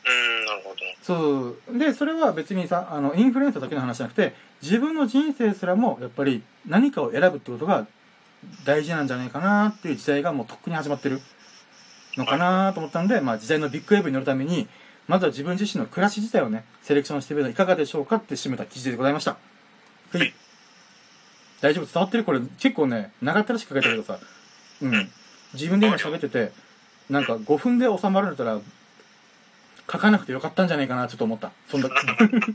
[0.08, 0.76] うん、なるほど。
[1.02, 1.80] そう。
[1.80, 7.88] で、それは別にさ、あの、インフルエンサーだけの話じゃなくて、自分の人生すらも、やっぱり何かを選ぶってことが
[8.66, 11.22] 大事なんじゃないかなっていう時代がもうとっくに始まってる
[12.18, 14.68] のかなと思ったんで、まあ時代のビッグウェーブに乗るために、
[15.08, 19.38] まずは自分自身の暮らし自体をね、セレクションしてみるのはいかがでしょうかって締めた記事でございました。
[20.12, 20.34] はい。
[21.62, 21.86] 大丈夫？
[21.86, 22.24] 伝わってる？
[22.24, 24.20] これ結構ね、長ったらしく書いてあるけどさ、
[24.82, 25.10] うん。
[25.54, 26.52] 自分で今喋ってて、
[27.10, 28.60] なんか5分で収まるんだったら、
[29.92, 31.52] 書かなくてよかったんじゃないかなちょっと思った。
[31.70, 31.90] そんな、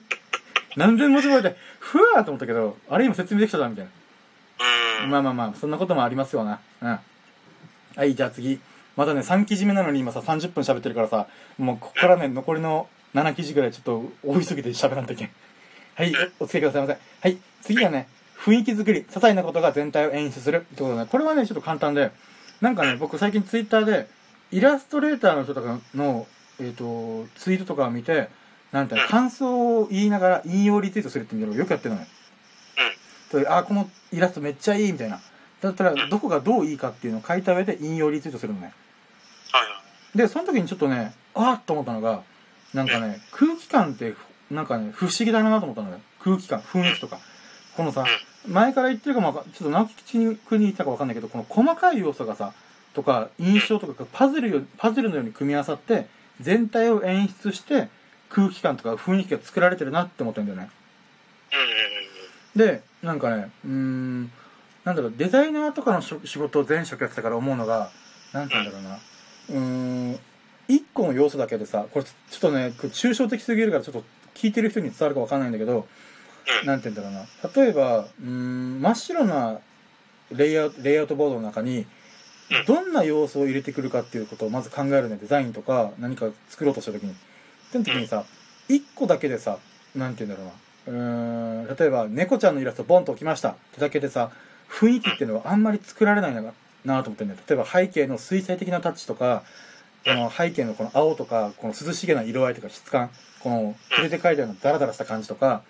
[0.76, 5.04] 何千文字ぐらいで、ふわーと思ったけど、あれ今説明できたな、みたいな。
[5.04, 5.10] うん。
[5.10, 6.60] まあまあまあ、そんなこともありますよな。
[6.82, 6.98] うん。
[7.96, 8.60] はい、じゃあ次。
[9.00, 15.30] またね、3記事目なのに今さ、30分喋ってるからさ、もうここからね、残りの7記事ぐらいちょっと多いすぎて喋らんといけん。
[15.94, 17.00] はい、おお付き合いくださいませ。
[17.22, 18.08] はい、次はね、
[18.38, 22.10] 雰囲気作り、些細なことが全体を演出するってことでね、これはね、ちょっと簡単で、
[22.60, 24.06] なんかね、僕最近ツイッターで、
[24.52, 26.26] イラストレーターの人とかの、
[26.60, 28.28] えっ、と、ツイートとかを見て、
[28.70, 32.06] なんて感想を言いながら引用リツイートするっていうのをよくやってるのよ。
[33.32, 35.22] であ、このイラストめっちゃいいみたいな。
[35.62, 38.72] だったら、どこがどういいかっていうのを書いた上で引用リツイートするのね。
[40.14, 42.22] で、その時にちょっとね、あーっと思ったのが、
[42.74, 44.14] なんかね、空気感って、
[44.50, 46.00] なんかね、不思議だなと思ったのよ。
[46.20, 47.18] 空気感、雰囲気とか。
[47.76, 48.04] このさ、
[48.46, 52.52] 前から言ってるかもちょっと直木君に言ったかわかんないけど、この細かい要素がさ、
[52.94, 56.08] とか、印象とかがパズルよ、パズルのように組み合わさって、
[56.40, 57.88] 全体を演出して、
[58.28, 60.70] 空気感とか雰囲気が作られてるなって思ってるんだよね。
[62.56, 64.32] で、なんかね、うーん、
[64.84, 67.90] なんだろう、デザイナーとかの仕事を前職やってたから思うのが、
[68.32, 68.98] なんて言うんだろうな、
[69.50, 70.18] うーん、
[70.68, 75.86] 一個の要素だけでさ、これちょっとね、抽象的すぎるからちょっと聞いてる人に伝わるかわかんないんだけど、
[76.62, 76.66] うん。
[76.66, 79.58] なんて言うんだろうな、例えば、うーん、真っ白な
[80.32, 81.86] レイアウト、レイアウトボードの中に、
[82.66, 87.12] どんな要素を入れてくるかっていうことをまず考えるね、デザインとか何か作ろうとした時に。
[87.12, 87.14] っ
[87.72, 88.24] ての時にさ、
[88.68, 89.58] 一個だけでさ、
[89.94, 90.52] なんて言うんだろ
[90.88, 91.00] うな、
[91.64, 94.30] うーん、例えば猫ちゃんのイラストボンと置きましたってだけでさ、
[94.68, 96.52] 雰囲気っていうのはあんまり作られないのか
[96.84, 97.40] なと思ってんだよ。
[97.46, 99.42] 例えば背景の水彩的なタッチとか、
[100.04, 105.62] この背景のこの青とか、この涼しげな色合いとか質感、この筆で描いたようなダラダラした感じとか、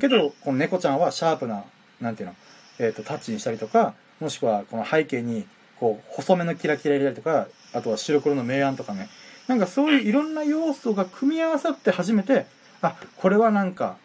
[0.00, 1.64] けど、この猫ちゃんはシャープな、
[2.00, 2.34] なんていうの、
[2.78, 5.46] えっ、と、タッチにしたりとか、もしくはこの背景に、
[5.78, 9.08] こう、細めのキラキラ入れたりとか、あとは白黒の明暗とかね。
[9.48, 12.46] なんかそういういろんな要素が組み合わさって初めて、
[12.82, 13.96] あ、これはなんか、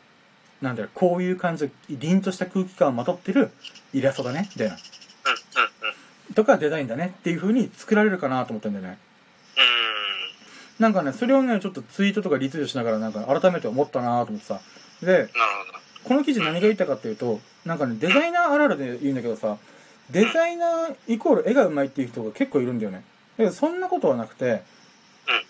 [0.61, 3.51] なんだろう、こういう感じの凛とした空気感をまとってる
[3.93, 4.77] イラストだね、みたいな。
[6.35, 6.45] うんうんうん。
[6.45, 8.97] とかデザインだねっていう風に作られるかなと思ってんだよね。
[10.79, 14.59] うなんかね、それをね、ちょっとツイートとかリツイートしながらなんか改めて思ったなと思ってさ。
[15.01, 15.29] で。
[16.05, 19.57] この記事何が言いたかっていうと、なんかね、デザイナーあるあるで言うんだけどさ、
[20.11, 22.97] デザイナーイコール絵が上手いっていう人が結構いるんだよね。
[23.37, 24.61] だけどそんなことはなくて、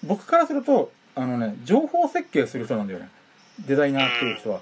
[0.03, 3.09] 僕からすると、あのね、情報設計する人なんだよね。
[3.67, 4.61] デザイナーっていう人は。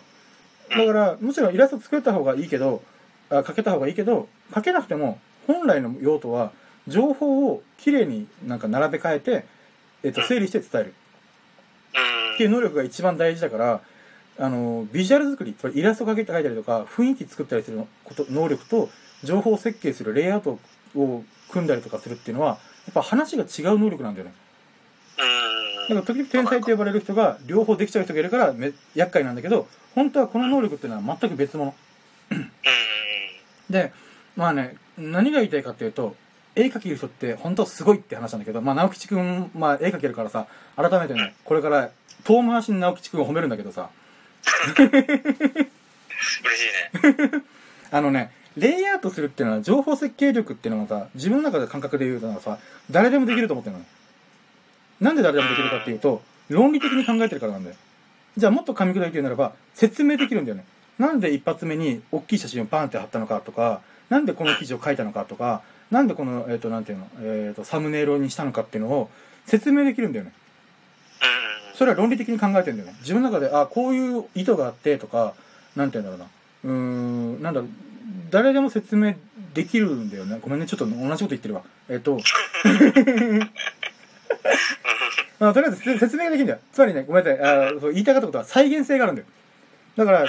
[0.71, 2.81] だから、もちろんイラスト作った方がいいけど、
[3.29, 6.51] あ描けた方がいいけど、描けなくても、本来の用途は、
[6.87, 9.45] 情報をきれいになんか並べ替えて、
[10.03, 10.93] えっと、整理して伝える。
[11.95, 12.35] うん。
[12.35, 13.81] っていう能力が一番大事だから、
[14.39, 18.89] あの、ビジュアル作り、つまりイラスト描けて描いたりとか、雰囲気作ったりすること、能力と、
[19.23, 20.59] 情報設計するレイアウト
[20.95, 24.33] を組んだりとかするっていうのは、やっぱ話が違う能力なんだよね。
[25.89, 25.95] うん。
[25.95, 31.73] だから時々天才と呼ばれる人が両方できちゃう人がいるからめ厄介なんだけど、本当はこの能力っていうのは全く別物。
[32.31, 32.51] うん。
[33.69, 33.93] で、
[34.35, 36.15] まあね、何が言いたいかっていうと、
[36.55, 41.89] 絵描ける人って本当すごいって話なんだけど、まあ直吉くん、まあ絵描けるからさ、改めてね、これから
[42.23, 43.89] 遠回しに直吉くんを褒めるんだけどさ、
[44.75, 44.89] 嬉し
[47.03, 47.43] いね。
[47.91, 52.59] あのね、レイアウトするっていうのは情報設計力っていうのはさ、自分の中で感覚で言うとさ、
[52.91, 53.85] 誰でもできると思ってるのよ。
[55.01, 57.75] なんで誰でもできるかっていうと、論理的に考えてるからなんだよ。
[58.37, 60.65] じゃあもっと噛み砕いて言うならば、説明できるんだよね。
[60.99, 63.81] なんで一発目に大きい写真をパンって貼ったのかとか、
[64.13, 69.09] なんでこの記事を書いたのかとか、なんでこの、えっ、と、なんていうの、えっ、と、サムネイルにしたのかっていうのを
[69.47, 70.31] 説明できるんだよね。
[71.71, 71.75] うん。
[71.75, 72.95] それは論理的に考えてるんだよね。
[72.99, 75.33] 自分の中で、あ、こういう意図があってとか、
[75.75, 76.29] なんて言うんだろ
[76.63, 76.75] うな。
[76.75, 77.69] うーん、なんだろう、
[78.29, 79.15] 誰でも説明
[79.55, 80.37] できるんだよね。
[80.39, 81.63] ごめんね、ちょっと同じこと言ってるわ。
[81.89, 82.19] えっ、と、
[85.39, 86.59] まあ、とりあえず説説明ができるんだよ。
[86.71, 89.27] つまりね、ごめんなさい、あそう言いたかったことは再現性があるんだよ。
[89.95, 90.25] だから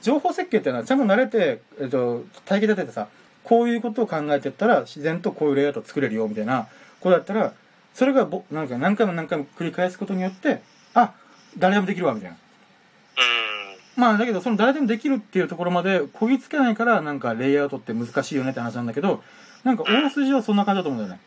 [0.00, 3.08] 情報設計っていうのはちゃんと慣れて、えっと、体系立ててさ
[3.44, 6.68] こういうことを考えてったら自然とこういうレイアウト作れるよみたいな
[7.00, 7.54] ことだったら
[7.94, 10.62] それがぼなんか何回も何回も繰り返すことによって
[10.94, 11.14] あ
[11.58, 12.36] 誰でもできるわみたいな。
[12.36, 14.00] うん。
[14.00, 19.22] まあだけどその誰でもできるっていうところまでこぎつけないからなんかレイアウトって難しいよねって話なんだけど
[19.64, 21.20] なんか大筋はそんな感じだと思うんだよね。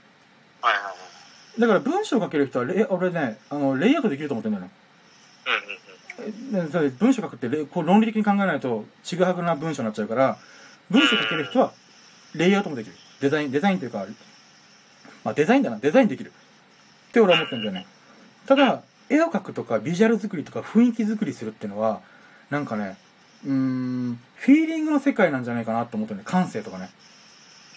[0.61, 0.91] はいはいは
[1.57, 1.61] い。
[1.61, 4.71] だから文章を書ける人はレイ俺ねあのレイアウトできると思ってんだよね。
[5.47, 5.80] うん
[6.99, 10.37] 文章書くってレこう論理的に考えないとちぐはぐな文章になっちゃうから
[10.89, 11.73] 文章書ける人は
[12.33, 12.95] レイアウトもできる。
[13.19, 14.05] デザインデザインというか
[15.23, 15.77] まあデザインだな。
[15.77, 17.85] デザインできるって俺は思ってるんだよね。
[18.45, 22.01] ただ絵を描くとかビジュアル作りとか雰囲気作りするっていうのは
[22.49, 22.97] なんかね
[23.45, 26.89] うーんフィーリングの世界なんじゃないかなと思ってるね感性とかね。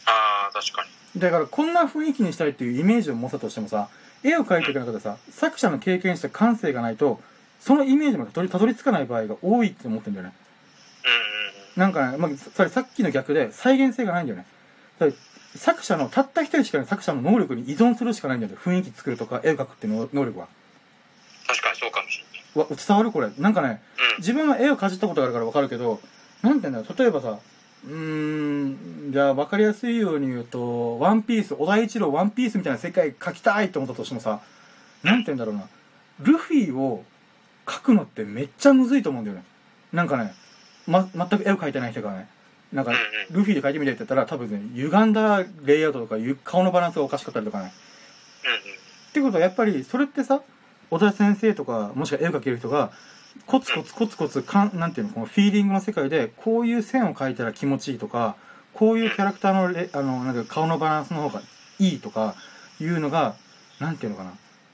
[0.07, 1.21] ああ、確かに。
[1.21, 3.89] だからこんな雰囲気にしたいっていうイメージを持ったとしてもさ
[4.23, 7.21] 絵を描いていく中でさ作者の経験した感性がないと
[7.65, 10.35] そのイメージまでたどり着かない場合が多いって思ってるんだよね。
[11.77, 14.45] なんかね、まあ、それさっきの逆で再現性がないんだよね。
[15.57, 18.59] 作者のたった一人しかない作者の能力に依存するしかないんだよね。
[18.63, 20.49] 雰囲気作るとか絵を描くっていうの能力は。
[21.47, 22.71] 確かにそうかもしれない。
[22.71, 23.31] わ伝わるこれ。
[23.39, 23.81] なんかね
[24.17, 24.19] うん。
[24.19, 26.03] 自分は絵をかじったことがあるから分かるけど
[26.43, 26.99] なんて言うんだろう。
[26.99, 27.39] 例えばさ
[27.87, 34.41] うーんじゃあ分かりやすいように言うと「ワンピース小田一郎ワンピースみたいな世界描きたいと思ったとしてもさ
[35.03, 35.67] なんて言うんだろうな。
[36.21, 37.05] ルフィを
[37.67, 39.45] 描くのってめっちゃむずいと思うんだよね。
[39.93, 40.35] なんかね、
[40.87, 42.29] ま、全く絵を描いてない人がね
[42.73, 42.93] なんか
[43.31, 47.73] ルフィで描いてみてって言ったら多分ね歪んだレイアウトとかゆ顔のバランスがおかしかったりとかね。
[49.11, 50.43] ってことはやっぱりそれってさ
[50.91, 52.91] 小田先生とかもしくは絵を描ける人が
[53.47, 58.37] コツコツコツコツかんなんていうのこのフィーリングの世界でこういう線を描いたら気持ちいいとか
[58.73, 61.43] こういうキャラクターのレあのなんか顔のバランスの方が
[61.79, 62.35] いいとか
[62.81, 63.37] いうのが
[63.79, 64.33] なんていうのかな。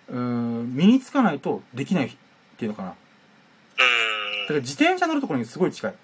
[0.08, 2.16] うーん身につかないとできない
[2.60, 2.88] っていうのかな。
[2.88, 5.94] だから自転車乗るところにすごい近い。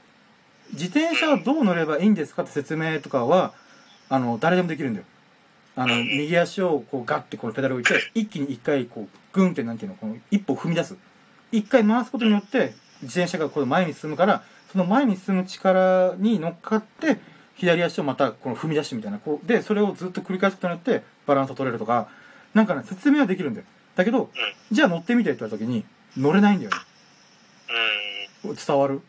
[0.73, 3.53] 自転車はどう乗ればいいんですかって説明とかは
[4.09, 5.07] あの誰でもできるんだよ。
[5.77, 10.97] あの右足をこうガッてこのペダルを置いて一気に一回こうグンってなんていうのこの一歩踏み出す。
[11.53, 14.43] 一回回すことによって自転車がこの前に進むから
[14.73, 17.19] その前に進む力に乗っかって
[17.57, 22.09] 左足をまたこの踏み出してみたいなこうでそれをずっと繰り返すことによってバランスを取れるとか
[22.55, 23.67] なんかね説明はできるんだよ。
[23.97, 24.31] だけど
[24.71, 25.85] じゃあ乗ってみてって言われた時に
[26.17, 26.77] 乗れないんだよね
[28.45, 28.51] うん。
[28.51, 28.57] うん。
[28.57, 28.95] 伝わる？
[28.95, 29.01] うん。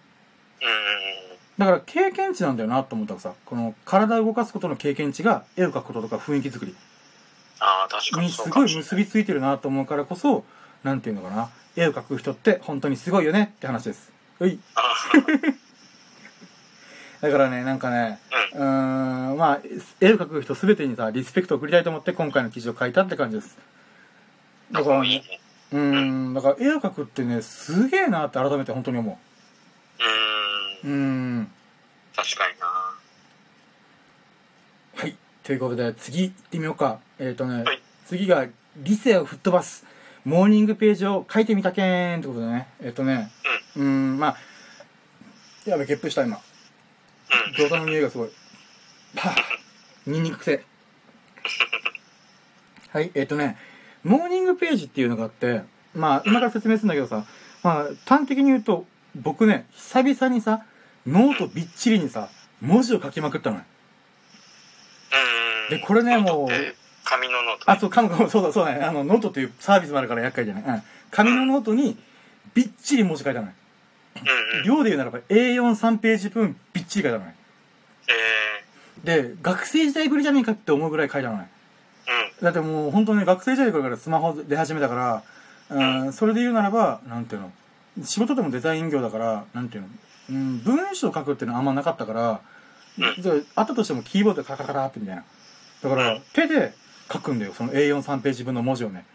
[1.58, 6.76] だから経験値なんだよなと思ったらさこの体を動かすことの経験値が絵を描くこととか雰囲気作り
[7.60, 8.48] ああ、確かににす。
[8.50, 10.44] ごい結びついてるなと思うからこそ
[10.84, 14.82] なんていうのかな絵を描く人って本当にすごいよねって話ですういあ
[17.22, 19.60] だからねなんかねーうーんまあ
[20.00, 23.58] 絵を描く人全てにさリスペクトを送りたいと思って今回の記事を書いたって感じです
[24.72, 25.24] だからね。
[25.72, 29.20] うーんだから絵を描くってねすげえなって改めて本当に思
[30.84, 30.92] うん。
[30.92, 31.52] ううーん
[32.18, 32.68] 確かにな。
[34.96, 35.16] はい。
[35.44, 37.00] ということで、次行ってみようか。
[37.20, 39.86] えっ、とね、はい次が、理性を吹っ飛ばす、
[40.26, 42.70] モーニングページを書いてみたけーんってことでね。
[42.82, 43.30] えっ、とね、
[43.76, 44.38] うーん、まあ、
[45.66, 46.38] やべ、ゲップした今。
[46.38, 47.66] うん。
[47.66, 48.30] 餃子の匂いがすごい。
[49.18, 50.64] はぁ、ニンニク癖。
[52.90, 53.58] はい、えっ、とね、
[54.08, 57.26] モーニングページっていうのがあって、まあ、今から説明するんだけどさ、
[57.62, 60.64] まあ、端的に言うと、僕ね、久々にさ、
[61.06, 62.30] ノートびっちりにさ、
[62.62, 63.66] 文字を書きまくったのね。
[65.70, 65.78] うん。
[65.78, 66.48] でこれねもう
[67.04, 67.72] 紙のノート。
[67.72, 68.84] あ、そう、紙の、そうだ、そうだね。
[68.84, 70.64] あの、ノートっていうサービスもあるから厄介じゃない。
[70.64, 70.84] うん。
[71.12, 71.98] 紙のノートに、
[72.54, 73.56] びっちり文字書いたのね。
[74.16, 74.20] う
[74.56, 74.64] んうん。
[74.66, 77.36] 量で言うならば A43 ページ分びっちり書いたのね。
[79.06, 81.50] えで、学生時代ぶりじゃねえかって思うぐらい書いたのね。
[82.42, 85.24] だってもう本当に学生時代からスマホ出始めたか
[85.70, 87.52] ら、うん、それで言うならば、なんていうの、
[88.04, 89.90] 仕事でもデザイン業だから、なんていうの、
[90.30, 92.38] うん、文章書くっていうのはあんまなかったから、うん
[93.20, 95.24] じゃああったとしてもキーボードでカタカタってみたいな。
[95.84, 96.74] だから、手で
[97.12, 99.06] 書くんだよ、その A43 ページ分の文字をね。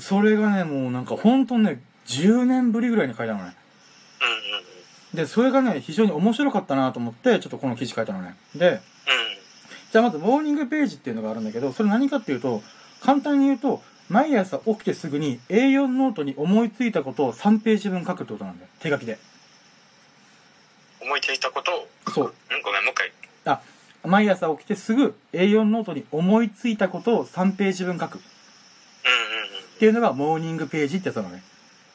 [0.00, 3.54] それがね、もうなんか本当ね、10年ぶりぐらいに書いたのね。
[5.12, 8.36] で、それがね、非常に面白かったなと思って、ちょっとこの記事書いたのね。
[8.54, 8.80] で、うん。
[9.92, 12.62] じゃあまずモーニングページっていうのがあるんだけど、それ何かっていうと、
[13.00, 18.70] 簡単に言うと、毎朝起きてすぐに A4 ノートに思いついたことを3ページ分書くってことなんだよ。
[18.80, 19.18] 手書きで。
[21.00, 22.24] 思いついたことを、そう。
[22.26, 23.12] うん、ごめん、もう一回。
[23.46, 23.60] あ、
[24.04, 28.24] 毎朝起きてすぐ A4 ノートに思いついたことを3ページ分書くっうん
[29.72, 31.42] うんていうのがモーニングページってやつなのね。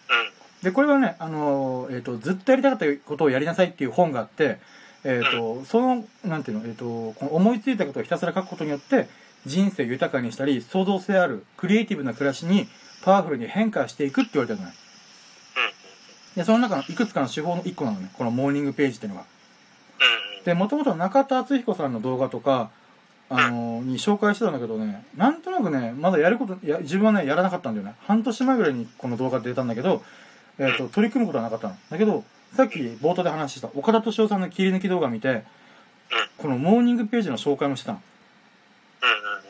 [0.10, 0.20] うん。
[0.20, 0.32] うん。
[0.64, 4.60] で、これはね、あのーえっ、と、ずっとやりたかったことをやりなさいっていう本があって、
[5.06, 9.08] えっ、と、その、なんていうの、えっ、と、この思いついたことをひたすら書くことによって、
[9.46, 12.68] 人生を豊かにしたり、創造性ある、クリエイティブな暮らしに
[13.04, 14.76] パワフルに変化していくって言われてるのね。
[16.36, 18.10] で、その中のいくつかの手法の一個なのね。
[18.18, 19.26] このモーニングページっていうのが。
[20.40, 20.44] うん。
[20.44, 22.72] で、もともと中田敦彦さんの動画とか、
[23.30, 27.96] あのーに紹介してたんだけどね、なんとなくね、まだやること、いや、自分はね、やらなかったんだよね。
[28.02, 30.04] 半年前ぐらいにこの動画出たんだけど、
[30.58, 31.76] えっ、と、取り組むことはなかったの。
[31.90, 32.24] だけど、
[32.56, 35.44] さっき冒頭で話した岡田敏夫さんの切り抜き動画見て、
[36.38, 38.02] このモーニングページの紹介もしてたの。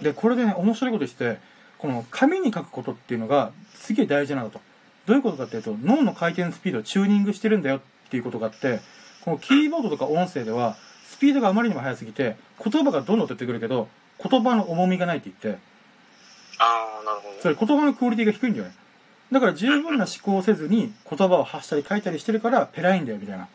[0.01, 1.38] で、これでね、面白いことして、
[1.78, 4.60] この紙に書くことっていうのが、すげえ大事なんだと。
[5.06, 7.80] どういうことかっていうと、脳の回転スピードをチューニングしてるんだよっ
[8.10, 8.80] ていうことがあって、
[9.24, 10.76] このキーボードとか音声では、
[11.08, 13.88] スピードがあまりにも速すぎて、言葉がどんどん出てくるけど、
[14.18, 15.62] 言葉の重みがないって言って、
[16.58, 17.39] ああ、なるほどね。
[17.41, 18.74] それ言葉のクオリティが低いんだよね。
[19.32, 23.47] だから十分な思考をせずに言葉を発したり書いたりしてるから、ペライんだよみたいな。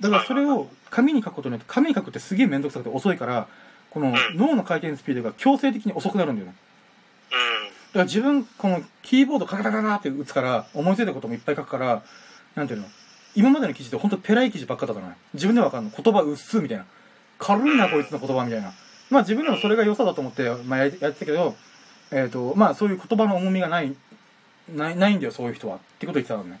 [0.00, 3.48] だからそれを紙に書くことによって、紙に書くってすげえめんどくさくて遅いから、
[3.90, 6.54] この脳の回転スピードが強制的に遅くなるんだよね。
[7.30, 7.68] うん。
[7.68, 12.02] だから自分、このキーボードカカカカカって打つから、思いついたこともいっぱい書くから、
[12.54, 12.86] なんていうの
[13.34, 15.16] 今までの記事って本当ペライ記事ばっかだからね。
[15.34, 15.94] 自分ではわかんない。
[15.96, 16.84] 言葉うっすみたいな。
[17.38, 18.72] 軽いな、こいつの言葉みたいな。
[19.10, 21.54] まあ自分でもそれが良さだと思って、まあややってたけど、
[22.10, 23.94] えっ、と、まあそういう言葉の重みがない、
[24.68, 25.76] ない、ないんだよ、そういう人は。
[25.76, 26.60] ってこと言ってたのね。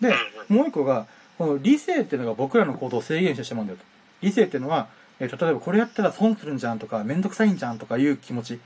[0.00, 0.14] で、
[0.48, 3.84] もう一個が、この理性っていうのが僕らの行動を制限してしまうんだよと。
[4.22, 4.88] 理性っていうのは、
[5.20, 8.54] えーと例えばこれやったら損するんじゃんとか、めんどくさいんじゃんとかいう気持ち。
[8.54, 8.56] う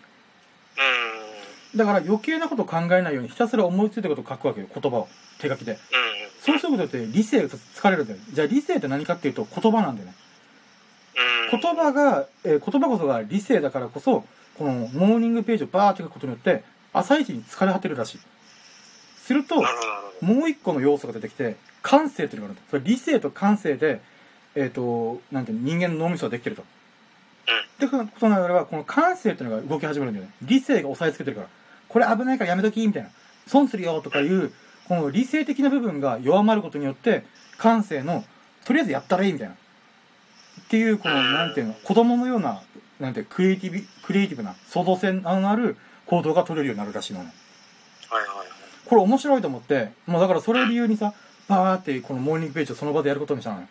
[1.74, 1.78] ん。
[1.78, 5.08] だから余計なことを考えないようにひたすら思いついたことを書くわけよ、言葉を。
[5.38, 5.72] 手書きで。
[5.72, 5.78] うん。
[6.40, 8.18] そうすることって理性が疲れるんだよ。
[8.32, 10.14] じゃあ理性って何かっていうと言葉なんだよね。
[11.52, 11.60] うん。
[11.60, 14.24] 言葉が、えー言葉こそが理性だからこそ、
[14.58, 18.18] このモーニングページをバーって書くことによって、朝一に疲れ果てるらしい。
[19.22, 19.64] すると。
[20.20, 22.70] もう一個の要素が出てきて、感性っていうのがあるんだ。
[22.70, 24.00] それ理性と感性で、
[24.54, 26.62] えっ、と、なんていうの人間の脳みそができてると。
[26.62, 26.64] っ
[27.78, 30.32] てことならば、この感性っていうのが動き始めるんだよね。
[30.42, 31.48] 理性が押さえつけてるから。
[31.88, 33.10] これ危ないからやめときみたいな。
[33.46, 34.52] 損するよとかいう、
[34.88, 37.24] この理性的な部分が弱まることによって、
[37.58, 38.24] 感性の、
[38.64, 39.54] とりあえずやったらいいみたいな。
[39.54, 42.62] っていう、この、なんていうの、子供のような、
[43.00, 47.32] なんていう、クリエイティブ、クリエイティブな、創造性のある行動が取れるようになるらしいのね。
[48.92, 51.14] これ面白いと思って、もうだからそれを理由にさ、
[51.48, 53.66] バーってこのモーニングページをその場でやることにしたのよ。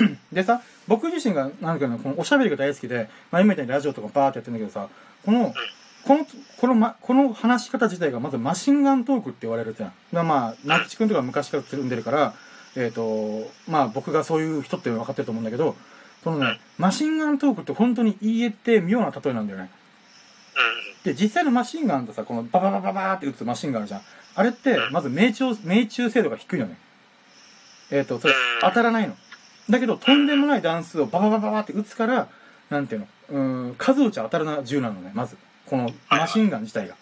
[0.00, 0.18] うんうん。
[0.34, 4.88] でさ、僕自身が、なんかね、このおしゃべりが大好きで、まあ今みたいにラジオとかバーってやってんだけどさ、
[5.24, 5.54] この、
[6.04, 6.26] この、
[6.60, 9.92] この、ま、この話し方自体がまずマシンガントークって言われるじゃん。
[10.10, 12.34] まあまあ、ナチ君とか昔からつるんでるから、
[12.74, 15.76] えっ、と、まあ僕がそういう人って分かってると思うんだけど、
[16.24, 19.70] そのね、マシンガントークって本当に言えて妙な例えなんだよね。
[21.04, 24.02] で、実際のマシンガンとさ、このバババババーって撃つマシンガンあるじゃん。
[24.34, 26.76] あれって、まず命中、命中精度が低いのね。
[27.90, 29.16] えっ、と、それ、当たらないの。
[29.68, 32.28] だけど、とんでもない段数をバババババって撃つから、
[32.70, 35.36] なんていうの、うーん、数打ち当たるな銃なのね、まず。
[35.66, 36.96] このマシンガン自体が。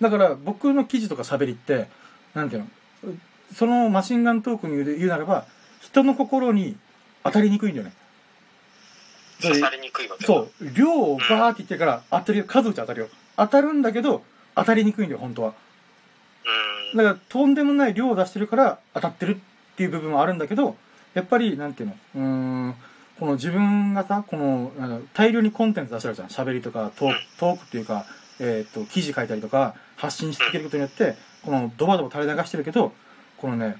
[0.00, 1.88] だから、僕の記事とか喋りって、
[2.34, 2.68] なんていうの、
[3.12, 3.18] う
[3.54, 5.46] そのマシンガントークに言う言うならば、
[5.80, 6.76] 人の心に
[7.24, 7.92] 当たりにくいんだよね。
[9.44, 9.48] うん。
[9.48, 10.26] 刺さりにくいわけだ。
[10.26, 10.70] そう。
[10.74, 12.44] 量をバーって言ってるから当たるよ。
[12.46, 13.08] 数打ち当たるよ。
[13.36, 14.22] 当たるんだけど、
[14.54, 15.54] 当たりにくいんだよ、本当は。
[16.92, 16.96] うん。
[16.96, 20.76] だから、とんでもない量を出してるから当たってるっていう部分はあるんだけど、
[21.14, 22.22] やっぱり、なんていうの、うー
[22.70, 22.74] ん、
[23.18, 24.72] この自分がさ、この、
[25.14, 26.28] 大量にコンテンツ出してるじゃん。
[26.28, 28.04] 喋りとか、トーク、トークっていうか、
[28.38, 32.92] えっ、と、記事書いたりとか、発信し続けることによって、このドバドバ垂れ流してるけど、
[33.38, 33.76] このね、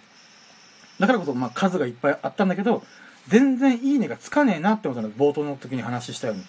[0.98, 2.82] だからこそ、まあ、数がいっぱいあったんだけど、
[3.28, 6.42] 全然いいねがつかねえなって思ったの、冒頭の時に話したように。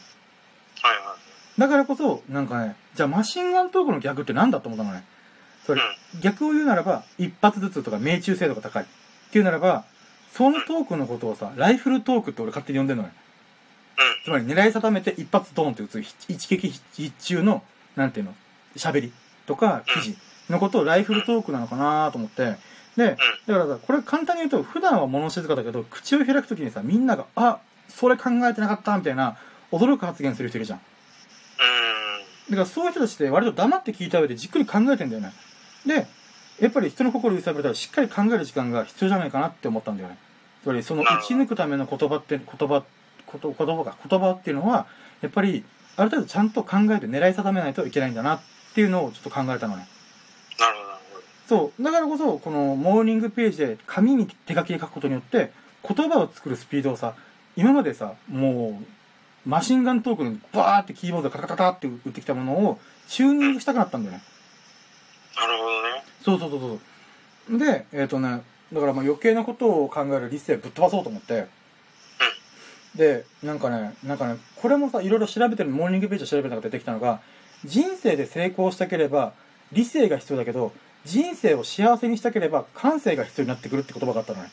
[0.81, 1.59] はいはい。
[1.59, 5.03] だからこそ、なんかね、じゃあマシンガントークの逆って何だと思ったのね。
[5.65, 5.81] それ、
[6.21, 8.83] 逆を言うならば、一発ずつとか命中精度が高い。
[8.83, 8.85] っ
[9.31, 9.85] ていうならば、
[10.33, 13.13] そのトークのことをさ、ライフルトークって俺勝手に呼んでるのね。
[14.23, 16.67] つまり狙い定めて一発ドーンって打つ、一撃
[16.97, 17.63] 一中の、
[17.95, 18.35] なんていうの、
[18.75, 19.11] 喋り
[19.45, 20.17] とか記事
[20.49, 22.57] のことをライフルトークなのかなと思って、
[22.97, 29.37] で、だからさ、これ簡単に言うと、普段は物静かだけど、口を開くときにさ、みんなが、あ、それ考えてなかったみたいな、
[29.71, 30.79] 驚く発言する人いるじゃん。
[30.79, 32.51] うん。
[32.51, 35.31] だからそういう人たちって割と黙って聞いた上でじっくり考えてんだよね。
[35.85, 36.07] で、
[36.59, 40.17] やっぱり人の心を揺さぶれたらしっかり考える時間が必要じゃないかなって思ったんだよね。
[40.63, 42.83] つまりその打ち抜くための言葉って、言葉、
[43.27, 44.87] こと言葉が、言葉っていうのは、
[45.21, 45.63] やっぱり
[45.97, 48.41] ある程度ちゃんと考えて狙い定めないといけないんだなっ
[48.73, 49.87] ていうのをちょっと考えたのね。
[51.47, 51.83] そう。
[51.83, 55.51] だからこそ、このモーニングページで紙に手書きで書くことによって、
[55.87, 57.15] 言葉を作るスピードをさ、
[57.55, 64.23] 今までさ、もう、マシンガントークにバーってキーボードでカタカタって打ってきたものを、チューニングしたくなったんだよね。
[65.37, 66.03] なるほどね。
[66.21, 66.79] そうそうそう
[67.49, 67.57] そう。
[67.57, 68.41] で、えっ、とね、
[68.73, 71.47] だからまあ余計なことを考える理性ぶっ飛ばそうと思って、
[72.95, 77.21] で、なんかね、なんかね、これもさ、いろいろ調べてる、モーニングページを調べたら出てきたのが、
[77.63, 79.33] 人生で成功したければ、
[79.71, 80.73] 理性が必要だけど、
[81.07, 84.49] 人生を幸せにしたければ感性が必要になってくるって言葉があったのね。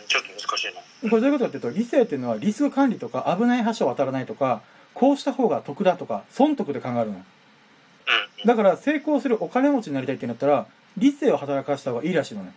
[0.00, 1.10] うん、ちょっと難しいな。
[1.10, 4.62] これどういうことかっていうと、理性っていうのはリスク管理とか危ない橋を渡らないとか、
[4.94, 7.24] こうした方が得だとか、損得で考えるのよ。
[8.40, 8.46] うん。
[8.46, 10.66] だから成功するお金持ちになりたいってなったら、
[10.96, 12.52] 理性を働かせた方がいいらしいのね。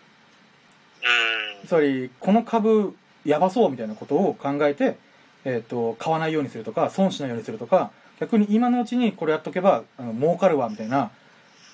[1.61, 1.67] うん。
[1.67, 2.95] つまり、この株
[3.26, 4.97] やばそうみたいなことを考えて、
[5.43, 11.11] えっ、と、買わないようにするとか、損しないようにするとか、逆に今のうちにこれやっとけば、あの儲かるわ、みたいな、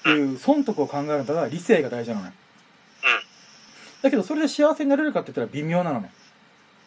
[0.06, 2.34] いう損得を考えるんだから理性が大事なのね。
[4.02, 6.12] だけど、それで幸せになれるかって言ったら微妙なのね。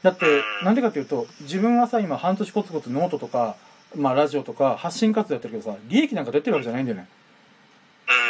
[0.03, 3.57] だって、なんでかっていうと、自分はさ、今半年コツコツノートとか、
[3.97, 7.09] まあラジオとか発信活動やってるけどさ、利益なんか出てるわけじゃないんだよね。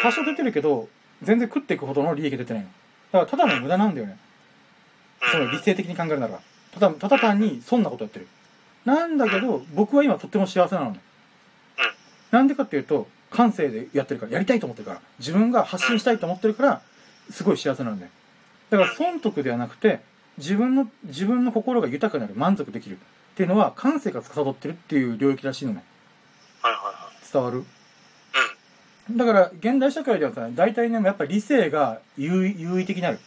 [0.03, 0.11] うん。
[0.11, 0.89] 多少出てるけど、
[1.23, 2.69] 全然食っていくほどの利益出てないの。
[2.69, 2.73] だ
[3.13, 4.17] からただの無駄なんだよね。
[5.31, 6.41] その理性的に考えるなら。
[6.73, 8.27] ただ、ただ単にそんなことやってる。
[8.85, 11.01] なんだけど、僕は今とっても幸せなのね。
[12.31, 16.83] なんでかっていうと、感性でやってるから、やりたいと思ってるから、自分が発信したいと思ってるから、
[17.31, 18.11] すごい幸せなんだよ。
[18.71, 20.01] だから損得ではなくて、
[20.39, 22.99] 自分の、自分の心が豊かになる、満足できるっ
[23.37, 25.85] ていうのは、感性が司ってるっていう領域らしいのね。
[26.63, 27.33] はいはいはい。
[27.33, 27.65] 伝わる？
[29.11, 33.19] だから、現代社会ではさ、大体ね、やっぱり理性が優位優位的になる。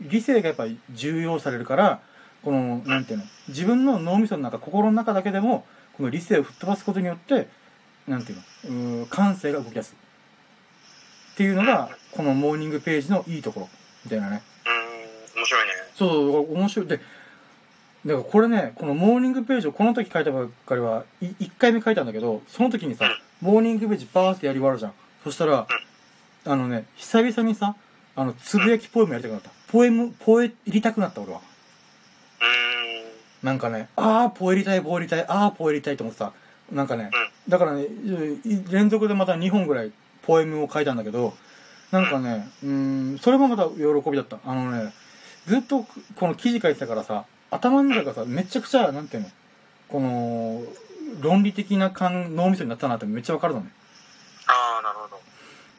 [0.00, 2.00] 理性がやっぱり重要されるから、
[2.42, 5.66] この、なんていうの、自分の脳みその中、心の中だけでも、
[5.96, 7.48] この理性を吹っ飛ばすことによって、
[8.10, 8.38] なんていう
[8.68, 9.94] の、うー感性が動き出す。
[11.32, 13.68] っていうのが、このモーニングページのいいところ、
[14.04, 14.42] みたいなね。
[14.66, 15.40] うん。
[15.40, 15.72] 面白いね。
[15.94, 16.86] そう、面白い。
[16.88, 23.08] で、だからこれね、このモーニングページをこの時書いたばっかりは、い1回目書いたんだけど、その時にさ、
[23.40, 24.92] モーニングページバーってやり終わるじゃん。
[25.22, 25.68] そしたら、
[26.46, 27.76] あのね、久々にさ、
[28.16, 29.50] あの、つぶやきポエムやりたくなった。
[29.68, 31.40] ポエム、ポエ入りたくなった俺は。
[33.42, 33.46] うん。
[33.46, 36.32] なんかね、あー、ポエりたい、ポエりたい、あー、ポエりたいと思ってさ、
[36.72, 37.10] なんかね、
[37.48, 41.34] だからね、い連続でまた2本ぐらいポエムを書いたんだけど、
[41.90, 44.38] なんかね、うーん、それもまた喜びだった。
[44.44, 44.92] あのね、
[45.46, 45.86] ずっと
[46.16, 49.28] この記事書いてたからさ、頭の中がさ、めちゃくちゃ、なんていうの、
[49.88, 50.62] この、
[51.20, 53.70] 論理的な感脳みそになったなってめっちゃわかるのね。
[54.46, 55.20] ああ、なるほど。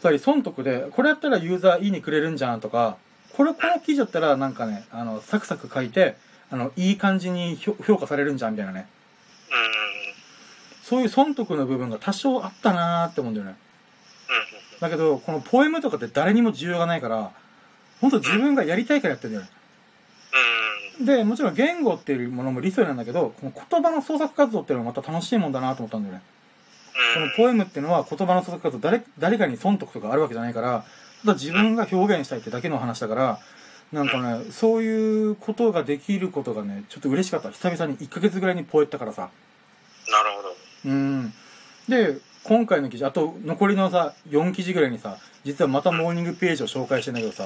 [0.01, 2.97] つまり損得で、これやったらユーザーいいねくれるんじゃんとか、
[3.33, 6.17] これ、この記事だったらなんかね、あの、サクサク書いて、
[6.49, 8.87] あの、いい感じに評評価されるんじゃんみたいなね。
[9.49, 9.80] うん。
[10.91, 10.97] うん。
[10.97, 13.55] そういう損得の部分が多少あったなーって思うんだよね。
[14.79, 17.31] だけど、このポエムとかって誰にも需要がないから、
[18.01, 19.51] 本当自分がやりたいからやってるんだよね。
[20.99, 21.05] うん。
[21.05, 26.21] で、もちろん言語っていうものも理想なんだけど、この言葉の創作活動っていうのはまた楽しいもんだなと思ったんだよね。
[27.13, 30.83] このポエムっていうのは言葉の創作活動、誰、誰かに損得とかあるわけじゃないから、
[31.21, 33.39] ただ自分が表現したいってだけの話だから、
[33.91, 37.51] なんかね、そういうことができることがね、ちょっと嬉しかった。
[37.51, 39.29] 久々に1ヶ月ぐらいにポエったからさ。
[40.09, 40.60] なるほど。
[40.85, 41.33] うん。
[41.87, 47.45] で、今回の記事、あと残りのさ、4記事ぐらいにさ、実はまたモーニングページを紹介してんだけどさ、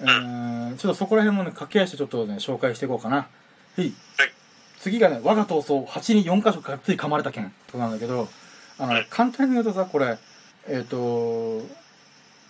[0.00, 3.16] うーん、ちょっとそこら辺もね、駆け足でちょっとね、紹介していこうかな。
[3.16, 3.24] は
[3.78, 3.80] い。
[3.82, 3.92] はい。
[4.80, 8.28] 次がね、我が闘争、蜂に4箇所がっつり噛まれた件とかなんだけど、
[8.78, 10.18] あの、はい簡単に言うとさ、これ、
[10.68, 11.62] えっ、と、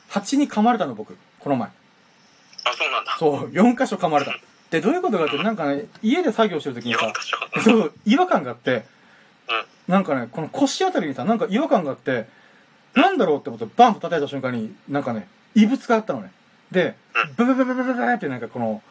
[0.09, 1.69] 蜂に噛まれたの僕、この前。
[1.69, 1.73] あ、
[2.73, 3.17] そうなんだ。
[3.19, 4.39] そう、4箇所噛まれた。
[4.71, 7.63] で、どういうことかって、なんかね、家で作業してる時に4さ。
[7.65, 8.83] そう、違和感があって、うん。
[9.89, 12.27] なんかね、この腰あたりにさ、なんか違和感があって、
[12.95, 16.31] なんだろうって思ってバンと叩いた瞬間に、なんかね、異物があったのね。
[16.71, 16.95] で、
[17.37, 18.83] ブブブブブブブってなんかこの、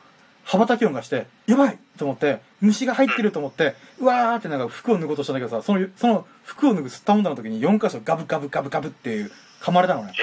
[0.43, 9.31] 羽ばたき音がして、やばいと思って、虫が入ってると思って、うわーってなんか服を脱ごうとしたんだけどさ、その、その服を脱ぐ吸ったもんだの時に4箇所ガブガブガブガブっていう
[9.61, 10.13] 噛まれたのね。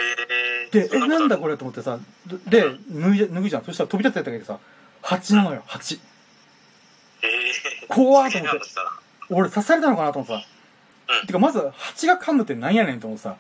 [0.73, 1.99] で、え、なんだここれと思ってさ、
[2.49, 3.65] で、脱いじゃ脱ぐじゃん。
[3.65, 4.59] そしたら飛び立ってたけどさ、
[5.03, 6.01] 蜂なのよ、蜂。
[7.89, 8.61] 怖ーと思って
[9.31, 10.54] 俺刺されたのかなと思ってさ。
[11.09, 13.37] うんてか、まず、蜂が噛むってなんやねんと思ってさ、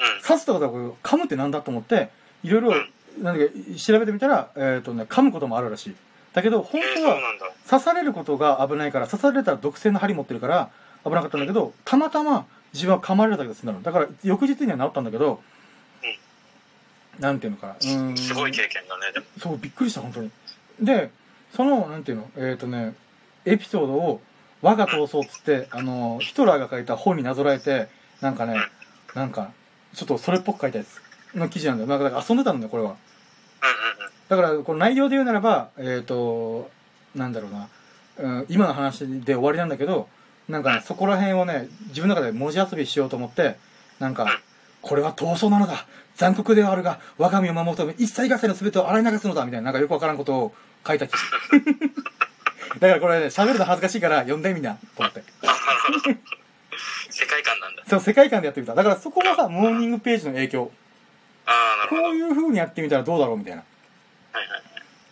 [0.00, 0.22] うん。
[0.22, 2.10] 刺すとはこれ噛むってなんだと思って、
[2.42, 2.70] いろいろ、
[3.22, 5.96] なんだか調べてみたら、えっ、とね、噛むこともあるらしい。
[6.32, 7.20] だけど、本当は。
[7.68, 10.70] 刺されることが危ないから、刺されたら毒性の針持ってるから、
[11.04, 13.82] 危なかったんだけど、たまたま自分は噛まれただけで済んだの。
[13.82, 15.42] だから、翌日には治ったんだけど、
[17.20, 17.72] なんていうのかな。
[17.74, 19.26] うーんすごい経験だね、でも。
[19.38, 20.30] そう、びっくりした、本当に。
[20.80, 21.10] で、
[21.54, 22.94] その、なんていうの、えっ、とね、
[23.44, 24.20] エピソードを、
[24.64, 27.86] 我が闘争っつって、あの、ヒトラーが書いた本になぞらえて、
[28.22, 28.56] なんかね、
[29.14, 29.52] なんか、
[29.94, 32.00] ちょっとそれっぽく書いたやつの記事なんだよ。
[32.00, 32.96] なんか遊んでたんだよ、これは。
[34.30, 36.70] だから、この内容で言うならば、えっ、と、
[37.14, 37.68] なんだろうな、
[38.16, 40.08] うん、今の話で終わりなんだけど、
[40.48, 43.56] なんかね、そこら辺をね、自分の中で文字遊びしようと思って、
[43.98, 44.40] なんか、
[44.80, 45.86] これは闘争なのだ
[46.16, 50.54] 残酷ではあるが、我が身を守るため、一切合切の全てを洗い流すのだみたいな、なんかよくわからんことを
[50.86, 51.22] 書いた記事。
[52.80, 55.22] だからこれね、喋るの恥ずかしいから読んでみんな、と思って。
[57.10, 57.82] 世界観なんだ。
[57.86, 58.74] そう、世界観でやってみた。
[58.74, 60.70] だからそこがさ、モーニングページの影響。
[61.46, 62.02] ああ、なるほど。
[62.02, 63.62] こういう風にやってみたらどうだろうみたいな。
[64.32, 64.62] はいはい。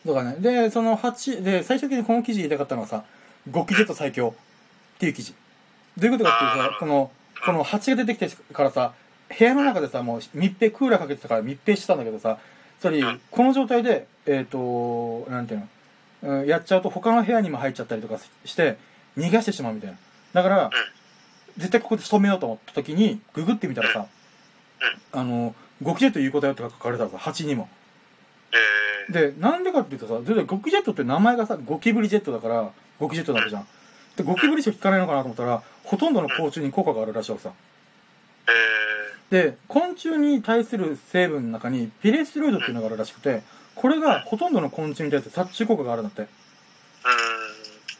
[0.06, 0.36] とかね。
[0.40, 3.04] で、その8、で、最終的にこの記事言いたかったのはさ、
[3.50, 4.34] ゴキジェット最強
[4.96, 5.34] っていう記事。
[5.96, 7.10] どういうことかっていうとさ、この、
[7.44, 8.92] この蜂が出てきてからさ、
[9.38, 12.38] 部屋の中でさ、もう密閉、クーラーかけてたから密閉してたんだけどさ、
[12.80, 15.68] つまりうん、この状態で、えっ、と、なんていうの、
[16.22, 18.76] うん、やっちゃうと他の部屋にも入っちゃったりとかして、
[19.16, 19.96] 逃がしてしまうみたいな。
[20.32, 20.70] だから、
[21.58, 24.06] 絶対ここで仕留めようと思った時に、ググってみたらさ、
[25.12, 27.68] あの、ゴキジェット言うことやって書かれたらさ、蜂にも。
[29.08, 33.66] えー、で、なんでかっていうとさ、ゴキジェットって名前がさ、ゴキブリジェットだから、ゴキジェットなわけじゃん。
[34.16, 37.52] で、ゴキブリしか効かないのかなと思ったら、ほとんどの甲虫に効果があるらしいわけさ。
[39.30, 43.42] えで、昆虫に対する成分の中に、ピレステロイドっていうのがあるらしくて、
[43.74, 46.26] これがほとんどの昆虫に対する殺虫効果があるんだって。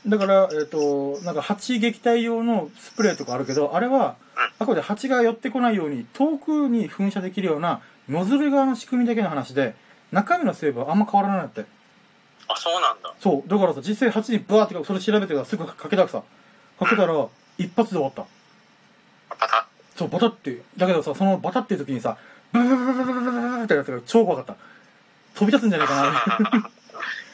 [0.07, 4.17] だから、えっ、と、なんか蜂撃退用のスプレーとかあるけど、あれは、
[4.59, 9.77] あくまで蜂が寄ってこないように、遠くに噴射できるような、ノズル側の仕組みだけの話で、
[10.11, 11.71] 中身の成分はあんま変わらないんだって。
[12.49, 13.15] あ、そうなんだ。
[13.21, 13.49] そう。
[13.49, 16.23] だからさ、実際蜂にバーってそれ調べてからすぐかけたくさ。
[16.81, 17.27] かけたら、
[17.59, 18.27] 一発で終わった。
[19.29, 20.63] パタそう、バタって。
[20.77, 22.17] だけどさ、そのバタっていう時にさ、
[22.51, 24.57] ブブブブブブブブブブってやつが超怖かった。
[25.35, 26.71] 飛び立つんじゃないかな。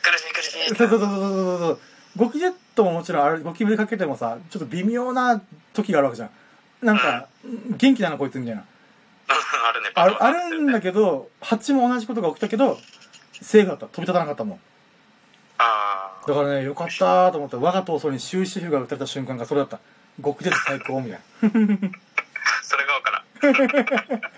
[0.03, 0.75] 苦しい苦しい。
[0.75, 1.79] そうそうそうそうそうそう。
[2.17, 5.41] ゴキジェットももちろんあれ、ゴキブリかけてもさ、ちょっと微妙な
[5.73, 6.31] 時があるわけじゃん。
[6.83, 7.29] なんか、
[7.77, 8.65] 元気だなこいつみたいな。
[9.29, 10.81] あるね、あるあるんだど。
[10.81, 12.79] けど、蜂も同じことが起きたけど、
[13.41, 13.87] セーフだった。
[13.87, 14.61] 飛び立たなかったもん。
[15.59, 19.81] あだからね、よかったと思って、我が闘争に終止符が打たれた瞬間がそれだった。
[20.23, 21.19] 極絶最高みたいな。
[21.19, 21.21] あ、
[22.63, 24.23] それがわからん。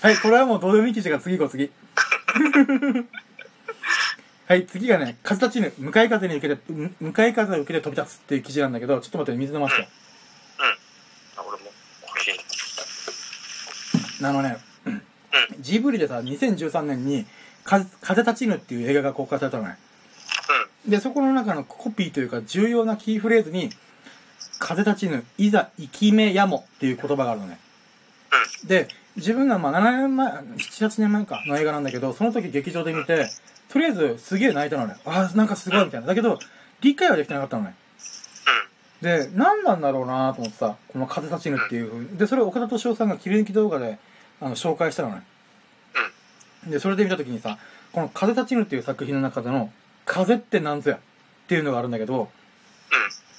[0.00, 1.72] はい、これはもうどうでもいい記事が次行こう、次。
[4.46, 9.88] はい、次がね、風立ちぬ、向かい風に受けて、む向かい風を受けて飛び立つっていう記事なんだけど、ちょっと待って、水飲ませて。
[11.36, 11.64] あ俺も、
[12.00, 14.28] コーヒー。
[14.28, 14.58] あのね、
[15.60, 17.26] ジブリでさ、2013年に、
[17.64, 19.76] 風風立ちぬっていう映画が公開されたのね。
[20.86, 23.70] で、そこの中のコピーというか重要なキーフレーズに、
[24.60, 27.58] 風立ちぬ、いざ生き目やもっていう言葉があるのね。
[28.64, 28.88] で、
[29.18, 33.28] 自分がまあ7年前、7、8年前かの映画なんだけど、その時劇場で見て、
[33.68, 34.96] とりあえずすげえ泣いたのね。
[35.04, 36.06] ああ、なんかすごいみたいな。
[36.06, 36.38] だけど、
[36.80, 37.74] 理解はできてなかったのね。
[39.02, 42.16] で、何なんだろうなと思ってさ、この風立ちぬっていう風に。
[42.16, 43.98] で、それを岡田敏夫さんが切り抜き動画で、
[44.40, 45.22] あの、紹介したのね。
[46.66, 47.58] で、それで見た時にさ、
[47.92, 49.72] この風立ちぬっていう作品の中での、
[50.04, 51.00] 風ってなんぞやっ
[51.48, 52.30] ていうのがあるんだけど、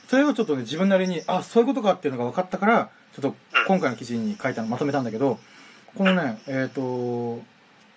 [0.10, 3.36] それをちょっとね、自分なりに、あ、そういうことかっていうのが分かったから、ちょっと
[3.68, 5.40] 今回の記事に書いたの、まとめたんだけど、
[5.96, 7.42] このね、えっ、と、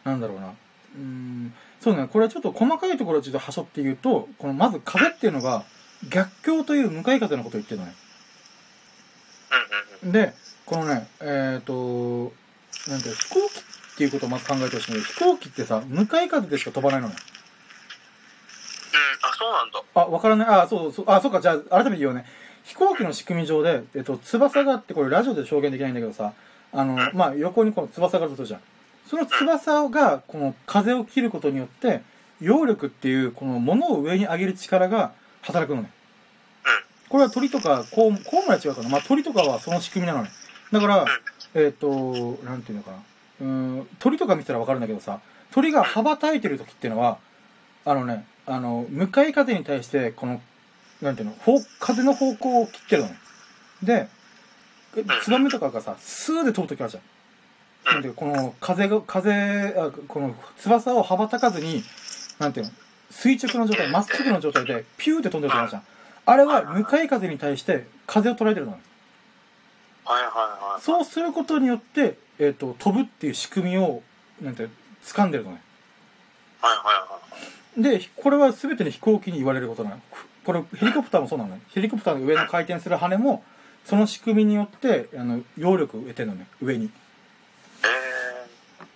[0.04, 0.48] なんだろうな。
[0.48, 5.64] うーん、そうね、これはちょっと細かいところをちょっとはしょって言うと、このまず風っていうのが、
[6.08, 7.94] 逆境という向かい風のことを言ってるのね。
[10.02, 10.08] うん。
[10.08, 10.10] うん。
[10.10, 10.12] うん。
[10.12, 10.34] で、
[10.66, 12.32] このね、えっ、と、
[12.88, 17.14] なんていうの飛行機っていうことをまず考えてほしいんだけど、飛行機ってさ、向かい風でしか飛ばないのね。
[17.14, 17.18] うん。
[19.28, 19.82] あ、そうなんだ。
[19.94, 20.48] あ、わからない。
[20.48, 21.04] あ、そうそう。
[21.08, 21.40] あ、そうか。
[21.40, 22.24] じゃあ、改めて言おうね。
[22.64, 26.32] 飛行機の仕組み上で、えっと、翼があって、これラジオで表現できないんだけどさ、
[26.72, 28.60] あの、まあ、横にこの翼があるとするじゃん。
[29.06, 32.02] その翼が、この風を切ることによって、
[32.40, 35.12] 揚力っていう、この物を上に上げる力が
[35.42, 35.90] 働くのね。
[37.08, 38.88] これは鳥とか、コウモコウモリは違うかな。
[38.88, 40.30] まあ、鳥とかはその仕組みなのね。
[40.72, 41.04] だから、
[41.54, 42.96] えっ、と、なんていうのかな。
[43.42, 45.20] うん、鳥とか見たらわかるんだけどさ、
[45.50, 47.18] 鳥が羽ばたいてる時っていうのは、
[47.84, 50.40] あのね、あの、向かい風に対して、この、
[51.02, 51.34] なんていうの、
[51.80, 53.16] 風の方向を切ってるのね。
[53.82, 54.08] で、
[55.22, 57.02] ツバメとかがさ、スーで飛ぶ時あるじゃん。
[57.94, 61.82] なんていうかこの風が、風、あこの翼を羽ばたかずに、
[62.38, 62.72] なんていうの、
[63.10, 65.82] 垂直の状態、まっすぐの状態で、ピューって飛んでる時あるじゃん。
[66.24, 68.80] あれは向かい風に対して風を捉えてるのね。
[70.04, 70.80] はいはいはい。
[70.80, 74.02] そうすることによって、えっ、と、飛ぶっていう仕組みを、
[74.40, 74.68] なんて、
[75.04, 75.60] 掴んでるのね。
[76.60, 76.82] はいは
[77.80, 78.00] いはい。
[78.00, 80.00] で、これは全ての飛行機に言われることなの。
[80.44, 81.60] これ、ヘリコプターもそうなのね。
[81.74, 83.44] ヘリコプターの上の回転する羽も、
[83.84, 86.90] その仕組みによって、あの、揚力を得てるのね、上に。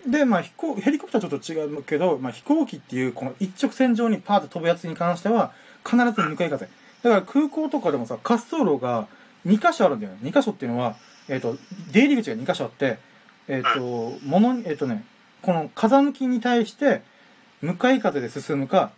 [0.06, 5.52] えで、まあ、飛行、ヘリコプターちょっと違うけど、まあ、飛行機っていう、この一直線上にパーッと飛ぶやつに関しては、
[5.84, 6.68] 必ず向かい風。
[7.02, 9.08] だから空港とかでもさ、滑走路が
[9.46, 10.18] 2箇所あるんだよね。
[10.22, 10.96] 2箇所っていうのは、
[11.28, 11.56] えっ、と、
[11.92, 12.98] 出入り口が2箇所あって、
[13.48, 15.04] えっ、と、ものに、えっ、とね、
[15.42, 17.02] この風向きに対して、
[17.62, 18.90] 向かい風で進むか、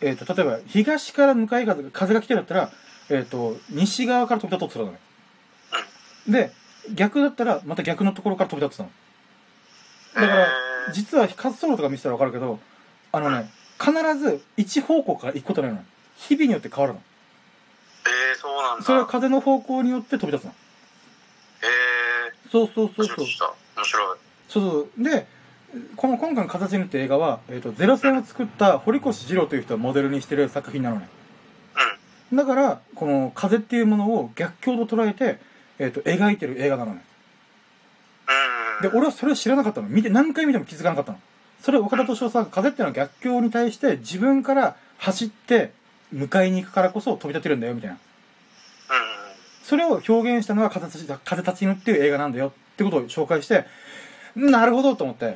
[0.00, 2.72] えっ、と、例えば、東から向かい風が、風が来てるだったら、
[3.16, 4.98] えっ、と、西側から飛び立とうとするのね。
[6.28, 6.52] で、
[6.94, 8.90] 逆だったら、また逆のところから飛び立つの。
[10.14, 10.48] だから、
[10.92, 12.58] 実は滑走路とか見せたらわかるけど、
[13.12, 15.84] あのね、必ず一方向から行くことないのよ。
[16.16, 17.02] 日々によって変わるの。
[18.06, 18.84] えー、そうなんだ。
[18.84, 20.54] それは風の方向によって飛び立つの。
[21.62, 23.16] えそうそうー、そうそう。
[23.76, 24.18] 面白い。
[24.48, 25.04] そうそう。
[25.04, 25.26] で、
[25.96, 31.08] この今回の形にって映画は、えっ、と、ゼロ戦を作った堀越二郎という人をモデルにしてる作品なのね。
[32.32, 32.36] うん。
[32.36, 35.38] だから、この風っていうものを逆境と捉えて、
[35.78, 37.04] えっ、と、描いてる映画なのね。
[38.82, 38.90] うん。
[38.90, 39.88] で、俺はそれを知らなかったの。
[39.88, 41.18] 見て、何回見ても気づかなかったの。
[41.62, 45.72] それ岡田敏夫さんが風っていうのは逆境に対して自分から走って
[46.12, 47.96] 迎えに行くからこそ飛び立てるんだよ、みたいな。
[47.96, 48.00] うん。
[49.62, 53.64] それを表現したのが風立ち風立ちぬっていう映画なんだよってことを紹介して、
[54.34, 55.34] なるほどと思って、うん。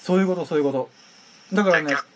[0.00, 0.90] そういうこと、そういうこと。
[1.52, 2.06] だからね逆、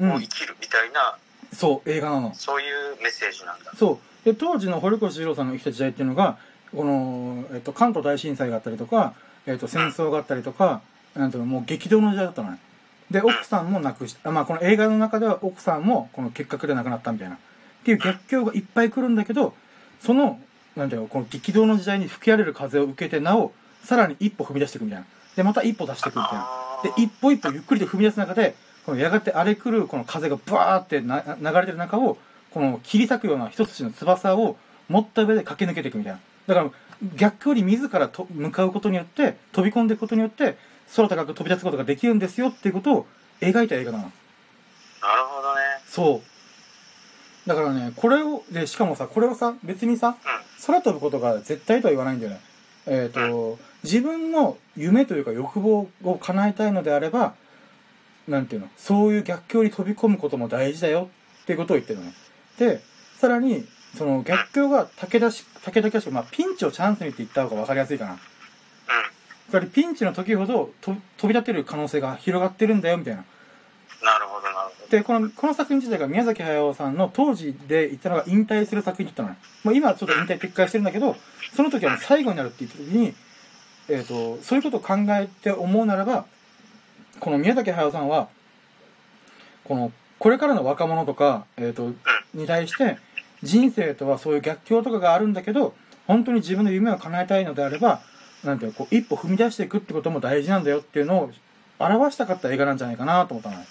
[0.00, 1.16] を生きるみたいな、
[1.52, 2.34] そう、映画なの。
[2.34, 3.72] そういうメッセージなんだ。
[3.76, 4.24] そう。
[4.24, 6.38] で、当時の堀越二郎さんが生きた時代っていうのが、
[6.74, 9.14] この、えっと、関東大震災があったりとか、
[9.46, 10.80] えっと、戦争があったりとか、
[11.14, 12.58] なんていうの、もう激動の時代だったのね。
[13.10, 14.30] で、奥さんも亡くした。
[14.30, 17.34] まあ、この映画の中では奥さんも、この結核で亡くなったみたいな。
[17.34, 17.38] っ
[17.84, 19.54] ていう逆境がいっぱい来るんだけど、
[20.00, 20.40] その、
[20.76, 23.52] なんていうの、この激動の時代に吹き荒れる風を受けて、なお、
[23.84, 25.06] さらに一歩踏み出していくみたいな。
[25.36, 26.48] で、また一歩出していくみたいな。
[26.84, 32.18] で、一歩一歩ゆっくりと踏み出す中で、このやがて荒れ狂うこの風がブワーってな流れてる中を、
[32.50, 34.56] この切り裂くような一筋の翼を
[34.88, 36.20] 持った上で駆け抜けていくみたいな。
[36.46, 36.70] だから、
[37.16, 40.56] 逆境に自らと向かうことによって、飛び込んでいくことによって、
[40.94, 43.06] 空高く飛び立つことができるんですよっていうことを
[43.40, 44.04] 描いた映画なの。
[44.04, 45.60] なるほどね。
[45.86, 47.48] そう。
[47.48, 50.14] だからね、これを、で、しかもさ、これをさ、別にさ、うん。
[50.66, 52.40] 空飛ぶことが絶対とは言わないんだよね。
[52.86, 57.34] えっ、と、自分の夢というか欲望を叶えたいのであれば、
[58.28, 61.08] なんていうの、そういう逆境に飛び込むことも大事だよ
[61.42, 62.14] っていうことを言ってるのね。
[62.58, 62.80] で、
[63.18, 63.66] さらに、
[63.96, 68.12] その逆境が武田し、武田家しまあピンチをチャンスにって言った方が分かりやすいかな。
[68.12, 68.18] うん。
[69.50, 73.24] つまりピンチの時ほどと飛び立てる可能性が広がってるんだよみたいな。
[74.02, 74.88] なるほど、なるほど。
[74.88, 79.36] で、この、この作品自体が宮崎駿さんの当時で言ったのが引退する作品だったのね。
[79.64, 81.16] まあ今はちょっと引退撤回してるんだけど、
[81.54, 83.14] その時は最後になるって言った時に、
[83.88, 86.24] えっ、と、そういうことを考えて思うならば、
[87.22, 88.28] この宮崎駿さんは、
[89.62, 91.92] この、これからの若者とか、えっ、と、
[92.34, 92.98] に対して、
[93.44, 95.72] 人生とはそういう逆境とかがあるんだけど、
[96.08, 98.00] 本当に自分の夢を叶えたいのであれば、
[98.42, 101.30] なんていうの、こう、一歩踏み出していくってことも大事なんだよっていうのを
[101.78, 103.66] 表したかった映画なんじゃないかなと思ったのね。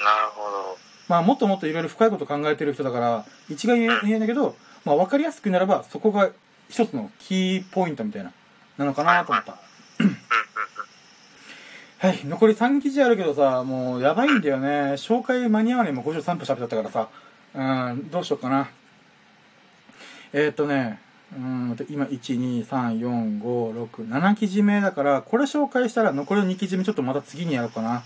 [0.00, 0.76] なるほど。
[1.08, 6.28] まあ、もっともっといろいろ深いこと考えてる人だから、一概に言え言えないけど、まあ、わかりやすくならば、そこが
[6.68, 8.32] 一つのキーポイントみたいな、
[8.76, 9.56] なのかなと思った。
[12.04, 14.92] はい、残り3記事あるけどさ、もうやばいんだよね。
[14.98, 17.08] 紹介間に合わないもう53分喋っちゃったからさ。
[17.54, 18.68] うん、どうしようかな。
[20.34, 21.00] えー、っとね、
[21.34, 28.02] うーんと今、1、2、3、4、5、6、7記事目だから、これ紹介したら残りの2記事目ちょっとまた次にやろうかな。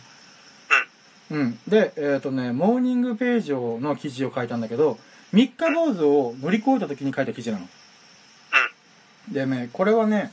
[1.32, 1.58] うん。
[1.66, 4.96] で、えーっとね、モーニングページをの記事を書いたんだけど、
[5.32, 7.66] 三日坊主を乗り越えた時に書いた記事なの。
[9.32, 10.30] でね、これはね、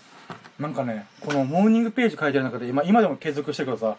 [0.60, 3.98] なんかね、このモーニングページ書いてる中で、今、今でも継続してるけどさ、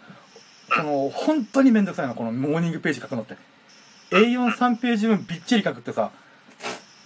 [0.74, 3.36] この、本当にめんどくさいな、このモーニングページ書くのって。
[4.10, 6.10] A43 ページ分びっちり書くってさ、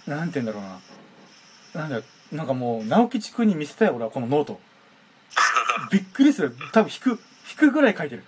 [0.07, 0.59] なんて言うんだろ
[1.73, 1.81] うな。
[1.81, 4.59] なんだよ、なんかもう、直吉くんに見せたい俺はこのノート。
[5.91, 6.55] びっくりする。
[6.71, 7.09] 多分引く、
[7.49, 8.23] 引くぐらい書いてる。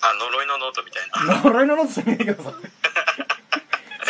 [0.00, 1.42] あ、呪いのノートみたいな。
[1.42, 2.52] 呪いのノートじゃねえけどさ。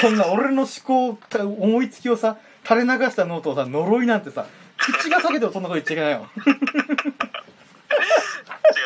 [0.00, 4.46] そんな俺の思考、思いつきをさ、垂れ流したノートをさ、呪いなんてさ、
[4.82, 6.28] 口が裂けてもそんなこと言っちゃいけないよ。
[6.36, 6.54] 違う、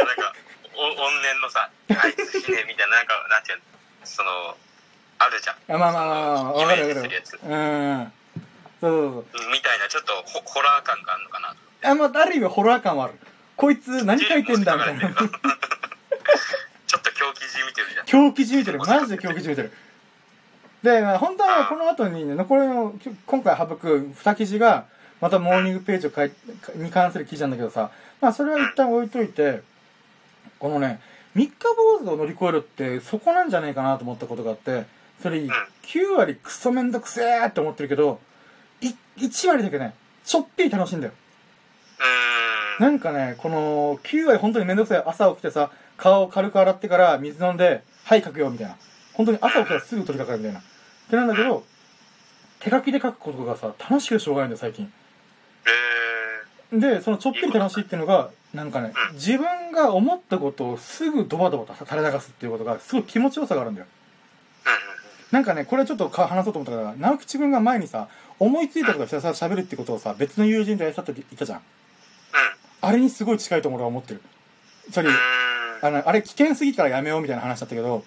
[0.04, 0.34] なんか、
[0.76, 3.64] お怨念のさ、あいつ死ねみたいな、なんか、なんていうの、
[4.04, 4.56] その、
[5.18, 5.56] あるじゃん。
[5.74, 7.10] あまあまあまあまあ、わかるわかる。
[7.10, 8.12] うん。
[8.80, 9.52] そうそうそう。
[9.52, 11.56] みたいな、ちょっとホホラー感があるのかな。
[11.90, 13.14] あ、まあ、ある意味ホラー感はある。
[13.56, 15.08] こいつ何書いてんだみたいな。
[16.86, 18.06] ちょっと狂気じみてるじゃん。
[18.06, 18.78] 狂気じみてる。
[18.78, 19.72] マジで狂気じみてる。
[20.82, 24.84] で、まあ、本当はこの後にね、残りの、き今回省く二記事が、
[25.20, 26.30] またモーニングページを書い
[26.76, 27.90] に関する記事なんだけどさ、
[28.20, 29.62] まあ、それは一旦置いといて、
[30.58, 31.00] このね、
[31.34, 34.84] 三日坊主を乗り越えるって、そこなんじゃないかなと思ったことがあって、
[35.22, 38.20] それ、9割クソめんどくせーって思ってるけど、
[38.80, 39.94] い1割だけね、
[40.24, 41.12] ちょっぴり楽しいんだよ。
[42.78, 45.02] なんかね、この、9割本当にめんどくさい。
[45.06, 48.76] 朝起きてさ、顔を軽く洗ってから水飲んで、はい書くよ、みたいな。
[49.14, 50.60] 本当に朝起きたらすぐ取り掛かるみたいな。
[50.60, 50.62] っ
[51.08, 51.64] てなんだけど、
[52.60, 54.92] 手書きで書くことがさ、楽しくてしょうがないんだよ、最近。
[56.72, 63.86] えで、そのちょっぴり楽しいっていうのが、なんかね、自分が思ったことをすぐドバドバと垂れ流すっていうことが、すごい気持ちよさがあるんだよ。
[64.64, 64.68] ー。
[64.68, 64.96] うんうん
[65.32, 68.08] なんかね、これちょっとか話そうと思ったから、直吉くんが前にさ、
[68.38, 71.60] 思いついたことをひたすら喋るってことをさ、別の友人とやったって言ったじゃん。
[72.80, 74.22] あれにすごい近いと俺は思ってる。
[74.92, 75.14] それうん。
[75.14, 75.20] うー
[75.82, 75.86] ん。
[75.86, 78.04] あの、あれ危険すぎたらやめようみたいな話だったけど、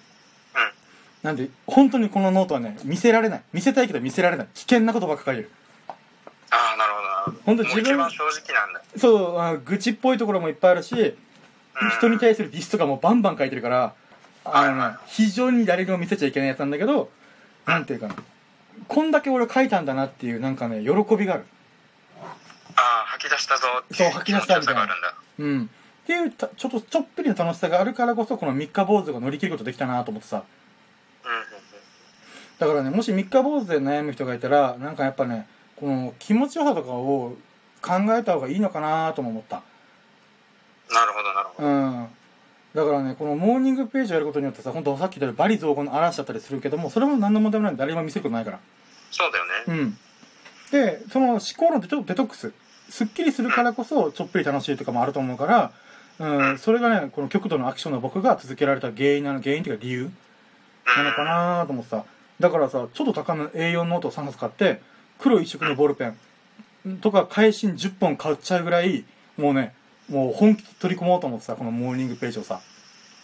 [1.22, 3.42] なんで、本当にこのノートはね、見せられない。
[3.52, 4.48] 見せたいけど見せられない。
[4.54, 5.50] 危険なことばっか書いてる。
[6.50, 6.89] ああ、なる
[7.24, 7.38] ほどな。
[7.38, 8.82] あ、ほんと自分一番正直なんだ。
[8.96, 11.16] そう、あ愚痴っぽいところもいっぱいあるし、うん
[11.98, 13.94] 人に対するディスとかもバンバン書いてるから、
[14.44, 17.10] あのね、非常に誰にも見せちゃいけないやつなんだけど、
[17.66, 18.16] なんていうかな。
[18.88, 21.44] こんだけ俺書いたんだなっていう、なんかね、喜びがある。
[22.76, 24.88] ああ、吐き出したぞそう吐き出したみたいな。
[25.38, 25.70] うん。
[26.02, 30.42] っていうた、ちょっと、ちょっぴりの楽しさがあるからこそ、この三日坊主が乗り切ることできたなと思ってさ。
[31.24, 31.44] うんうんうん。
[32.58, 35.46] だからね、もし三日坊主で悩む人がいたら、なんかやっぱね、
[35.80, 37.36] この気持ちよさとかを
[37.80, 39.62] 考えた方がいいのかなとも思った。
[40.92, 41.68] なるほど、なるほど。
[41.68, 42.08] うん。
[42.74, 48.60] だからね、このモーニングページをやることによってさ、本当さっき言ったようにバリ雑言の嵐だったりするけども、それも何の問題もない誰にも見せることないから。
[49.10, 49.50] そうだよね。
[49.66, 49.98] うん。
[50.70, 52.52] で、その思考のデトデトックス、
[52.90, 55.72] すっきりするからこそ、ちょっぴり楽しいとかもあると思うから、
[56.18, 60.10] うん、それがね、この極度のアクションの僕が続けられた原因なの、原因っていうか理由
[60.96, 62.04] なのかなと思ってさ。
[62.38, 64.80] だからさ、ちょっと高めの A4 ノートを3冊買って、
[65.20, 66.12] 黒一色のボールペ
[66.86, 69.04] ンとか、会心10本買っちゃうぐらい、
[69.36, 69.74] もうね、
[70.08, 72.60] もう本気で取り組もうと思ってさ、このモーニングページをさ。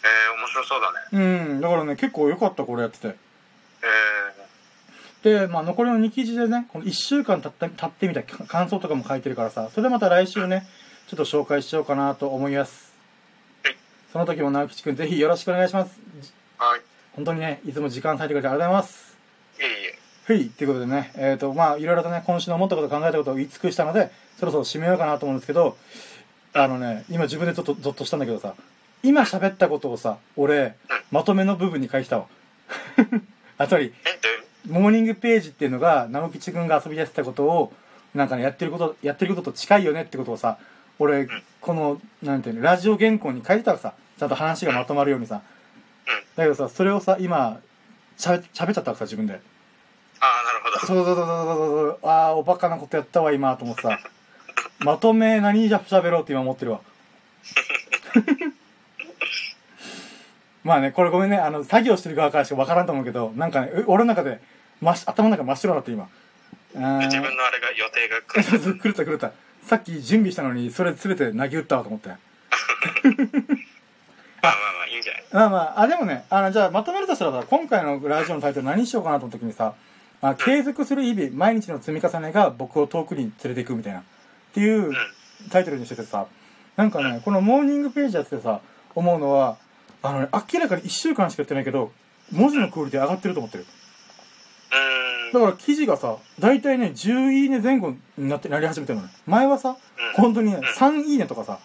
[0.05, 1.51] えー、面白そうだね。
[1.51, 3.09] うん、だからね、結構良かった、これやってて。
[3.09, 3.17] え
[5.27, 10.67] で、まあ、残りの2記事でね、この1週間経った経ってみた感想とかも書いてるからさ、それでまた来週ね、
[11.09, 12.95] ちょっと紹介しようかなと思います
[13.65, 13.77] はい。
[14.13, 15.99] その時も直吉くんぜひよろしくお願いします。
[16.61, 16.81] ー、はい。
[17.15, 19.16] 本当にね、いつも時間割いてくれてありがとうございます。
[20.29, 20.43] いえいえ。
[20.43, 25.77] はい、ということでね、えっ、と、まあ、いろいろとね、今週の思ったこと考えたことを言い尽くしたので、そろそろ締めようかなと思うんですけど、
[26.53, 28.55] あのね、今自分でちょっとゾッとしたんだけどさ、
[29.03, 30.75] 今喋ったことをさ、俺、
[31.11, 32.27] まとめの部分に書いてたわ。
[33.59, 33.95] あ、つまり、
[34.69, 37.73] モーニングページっていうのが、直吉くんが遊び出してたことを、
[38.15, 40.59] なんかね、やってること、やってることと近いよねってことをさ、
[40.99, 41.29] 俺、
[41.61, 45.43] この、なんていうの、ラジオ原稿に書いてたらさ、ちゃんと話がまとまるようにさ。
[46.37, 47.61] だけどさ、それをさ、今、
[48.19, 49.41] 喋喋っちゃったわけさ、自分で。
[50.63, 50.79] ほど。
[50.79, 51.57] そうそうそうそうそう
[52.03, 53.99] そう、ああ、おバカなことやったわ、今、と思ってさ。
[54.81, 56.81] まとめ何じゃ喋ろうって今思ってるわ。
[60.65, 64.41] まあね、これごめんね、あの、作業してる側からしかわからんと思うけど、なんかね、う俺の中で、
[64.81, 66.09] まし、頭の中真っ白になって今。
[66.75, 66.81] 自
[67.21, 68.43] 分のあれが予定が来
[68.75, 68.81] る。
[68.81, 69.31] 狂った 狂った。
[69.63, 72.09] さっき準備したのに、それ全て投げ打ったわと思って。
[72.09, 72.19] まあ
[74.43, 75.25] まあまあ、いいんじゃない？
[75.33, 79.75] まあまあ、あ、でもね、あの、じゃあまとめるとしたらさ、今回のラジオのタイトル何にしようかなと思った時にさ、
[80.21, 84.03] あ継続する日々、毎日の積み重ねが僕を遠くに連れていくみたいな、っ
[84.55, 84.97] ていううん。
[85.51, 86.27] タイトルにしててさ、
[86.77, 88.61] なんかね、このモーニングページやっててさ、
[88.95, 89.59] 思うのは、
[90.03, 91.93] あのね、明らかに1週間しかやってないけど、
[92.33, 93.67] 文字のクオリティ上がってると思ってる。
[95.33, 99.13] だから記事がさ、大体ね、10いいね前後になって、なり始めてるのね。
[99.27, 100.23] 前はさ、うん。
[100.23, 101.59] 本当にね、3いいねとかさ、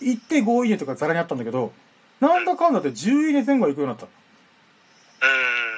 [0.00, 0.08] うん。
[0.08, 1.72] 1.5いいねとかざらにあったんだけど、
[2.20, 4.06] なんだかんだで10いいね前後は行くようになった。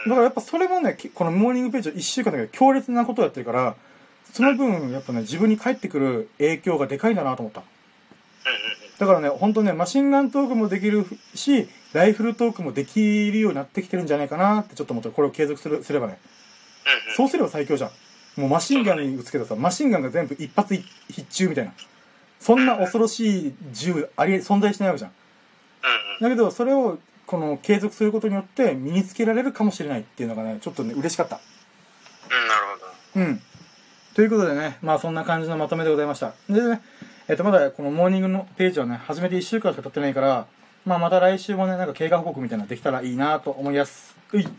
[0.07, 0.11] うん。
[0.11, 3.77] だからやっぱそれもね、きこのモーニングページを1週間だけど強烈なことをやってるから、
[4.33, 7.63] その分、やっぱね、自分に返ってくる影響がでかいんだなと思った。
[8.99, 16.19] だからね、ほんとね、マシンガントークもできるし、ライフルトークもできるようになってきてるんじゃないかなってちょっと思って、これを継続するすればね。
[17.17, 18.41] そうすれば最強じゃん。
[18.41, 21.73] もうマシンガンに撃つけどさ、マシンガンが全部一発一必中みたいな。
[22.39, 25.13] そんな恐ろしい銃ありえ、存在しないわけじゃん。
[26.21, 31.41] だけど、それを、この継続することによって身につけられるかもしれないっていうのがね、ちょっとね、嬉しかった。
[32.27, 32.61] うん、なる
[33.15, 33.27] ほど。
[33.27, 33.43] うん。
[34.15, 36.35] ということでね、まあそんな感じのまとめでございました。
[36.49, 36.81] でね、
[37.29, 40.47] えっ、と、まだこのモーニングのページはね、始めて1週間しか経ってないから、
[40.85, 44.17] まあまた来週もね、なんか経過報告みたいなのできたらいいなと思います。
[44.33, 44.45] うい。
[44.45, 44.55] はい。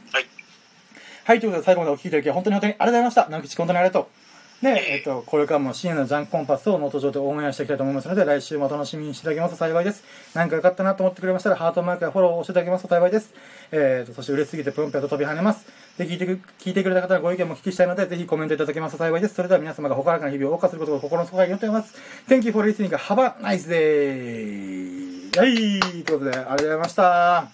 [1.24, 3.30] はい、ということで最後までお聞きいただき本当に本当にありがとうございました。
[3.30, 4.27] 直吉本当にありがとう。
[4.62, 10.04] で、えっ、と、これからも深夜のジャンクコンパスをノート上で応援していきたいと思いますので、来週もお楽しみにしていただけますと幸いです。
[10.34, 13.36] 何か良かったなと思ってくれましたら、ハートマークやフォローを押していただけますと幸いです。
[13.72, 15.68] えーと、そして嬉しすぎてぷんぷんと飛び跳ねます。
[16.00, 19.36] で、聞いてく、聞いてくれた方のご意見もお聞きしたいので、ぜひコメントいただけますと幸いです。
[19.36, 21.96] それでは皆様がほからかな日々を謳歌することを心の底から祈っております。
[22.28, 22.90] Thank you for listening.
[22.90, 25.40] Have a nice day!
[25.40, 25.54] はい、
[26.04, 27.48] ということで、ありがとうございました。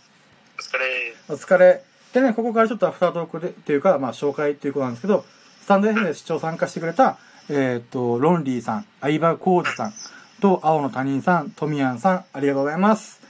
[0.57, 1.15] お疲れ。
[1.27, 1.83] お疲れ。
[2.13, 5.25] でね、ここからちょっとアフタートークで、っていうか、まあ、紹介っていうことなんですけど、
[5.63, 9.93] スタンド FM で視聴参加してくれた、えっ、と、ロンリーさん、相葉浩二さん、
[10.41, 13.21] と、青の他人さん、トミヤンさん、ありがとうございます。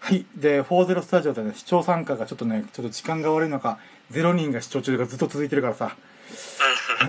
[0.00, 0.26] はい。
[0.34, 3.78] で、40スタジオでね、視聴参加がちょっとね、ちょっと時間が悪いのか、
[4.10, 5.96] 0人が視聴中がずっと続いてるからさ、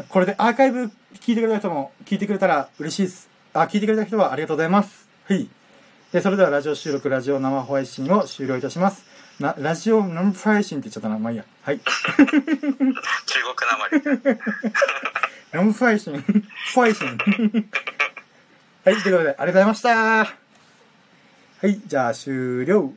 [0.09, 3.29] これでアーカイブ聞いてくれた人も聞いてくれたら嬉しいです。
[3.53, 5.09] あ、聞いてくれた人はありがとうございます。
[5.27, 5.49] はい。
[6.11, 9.06] で、それではラジオ収録、ラジオ生配信を終了いたします。
[9.39, 11.19] な、ラジオ生配信って言っちゃったな。
[11.19, 11.45] まあいいや。
[11.61, 11.79] はい。
[11.79, 11.85] 中
[12.23, 12.41] 国
[13.69, 14.01] なまり。
[15.51, 16.23] 生配信。
[16.73, 17.07] 配信。
[18.83, 19.89] はい、ということで、ありがとうございました。
[19.89, 20.27] は
[21.63, 22.93] い、じゃあ終了。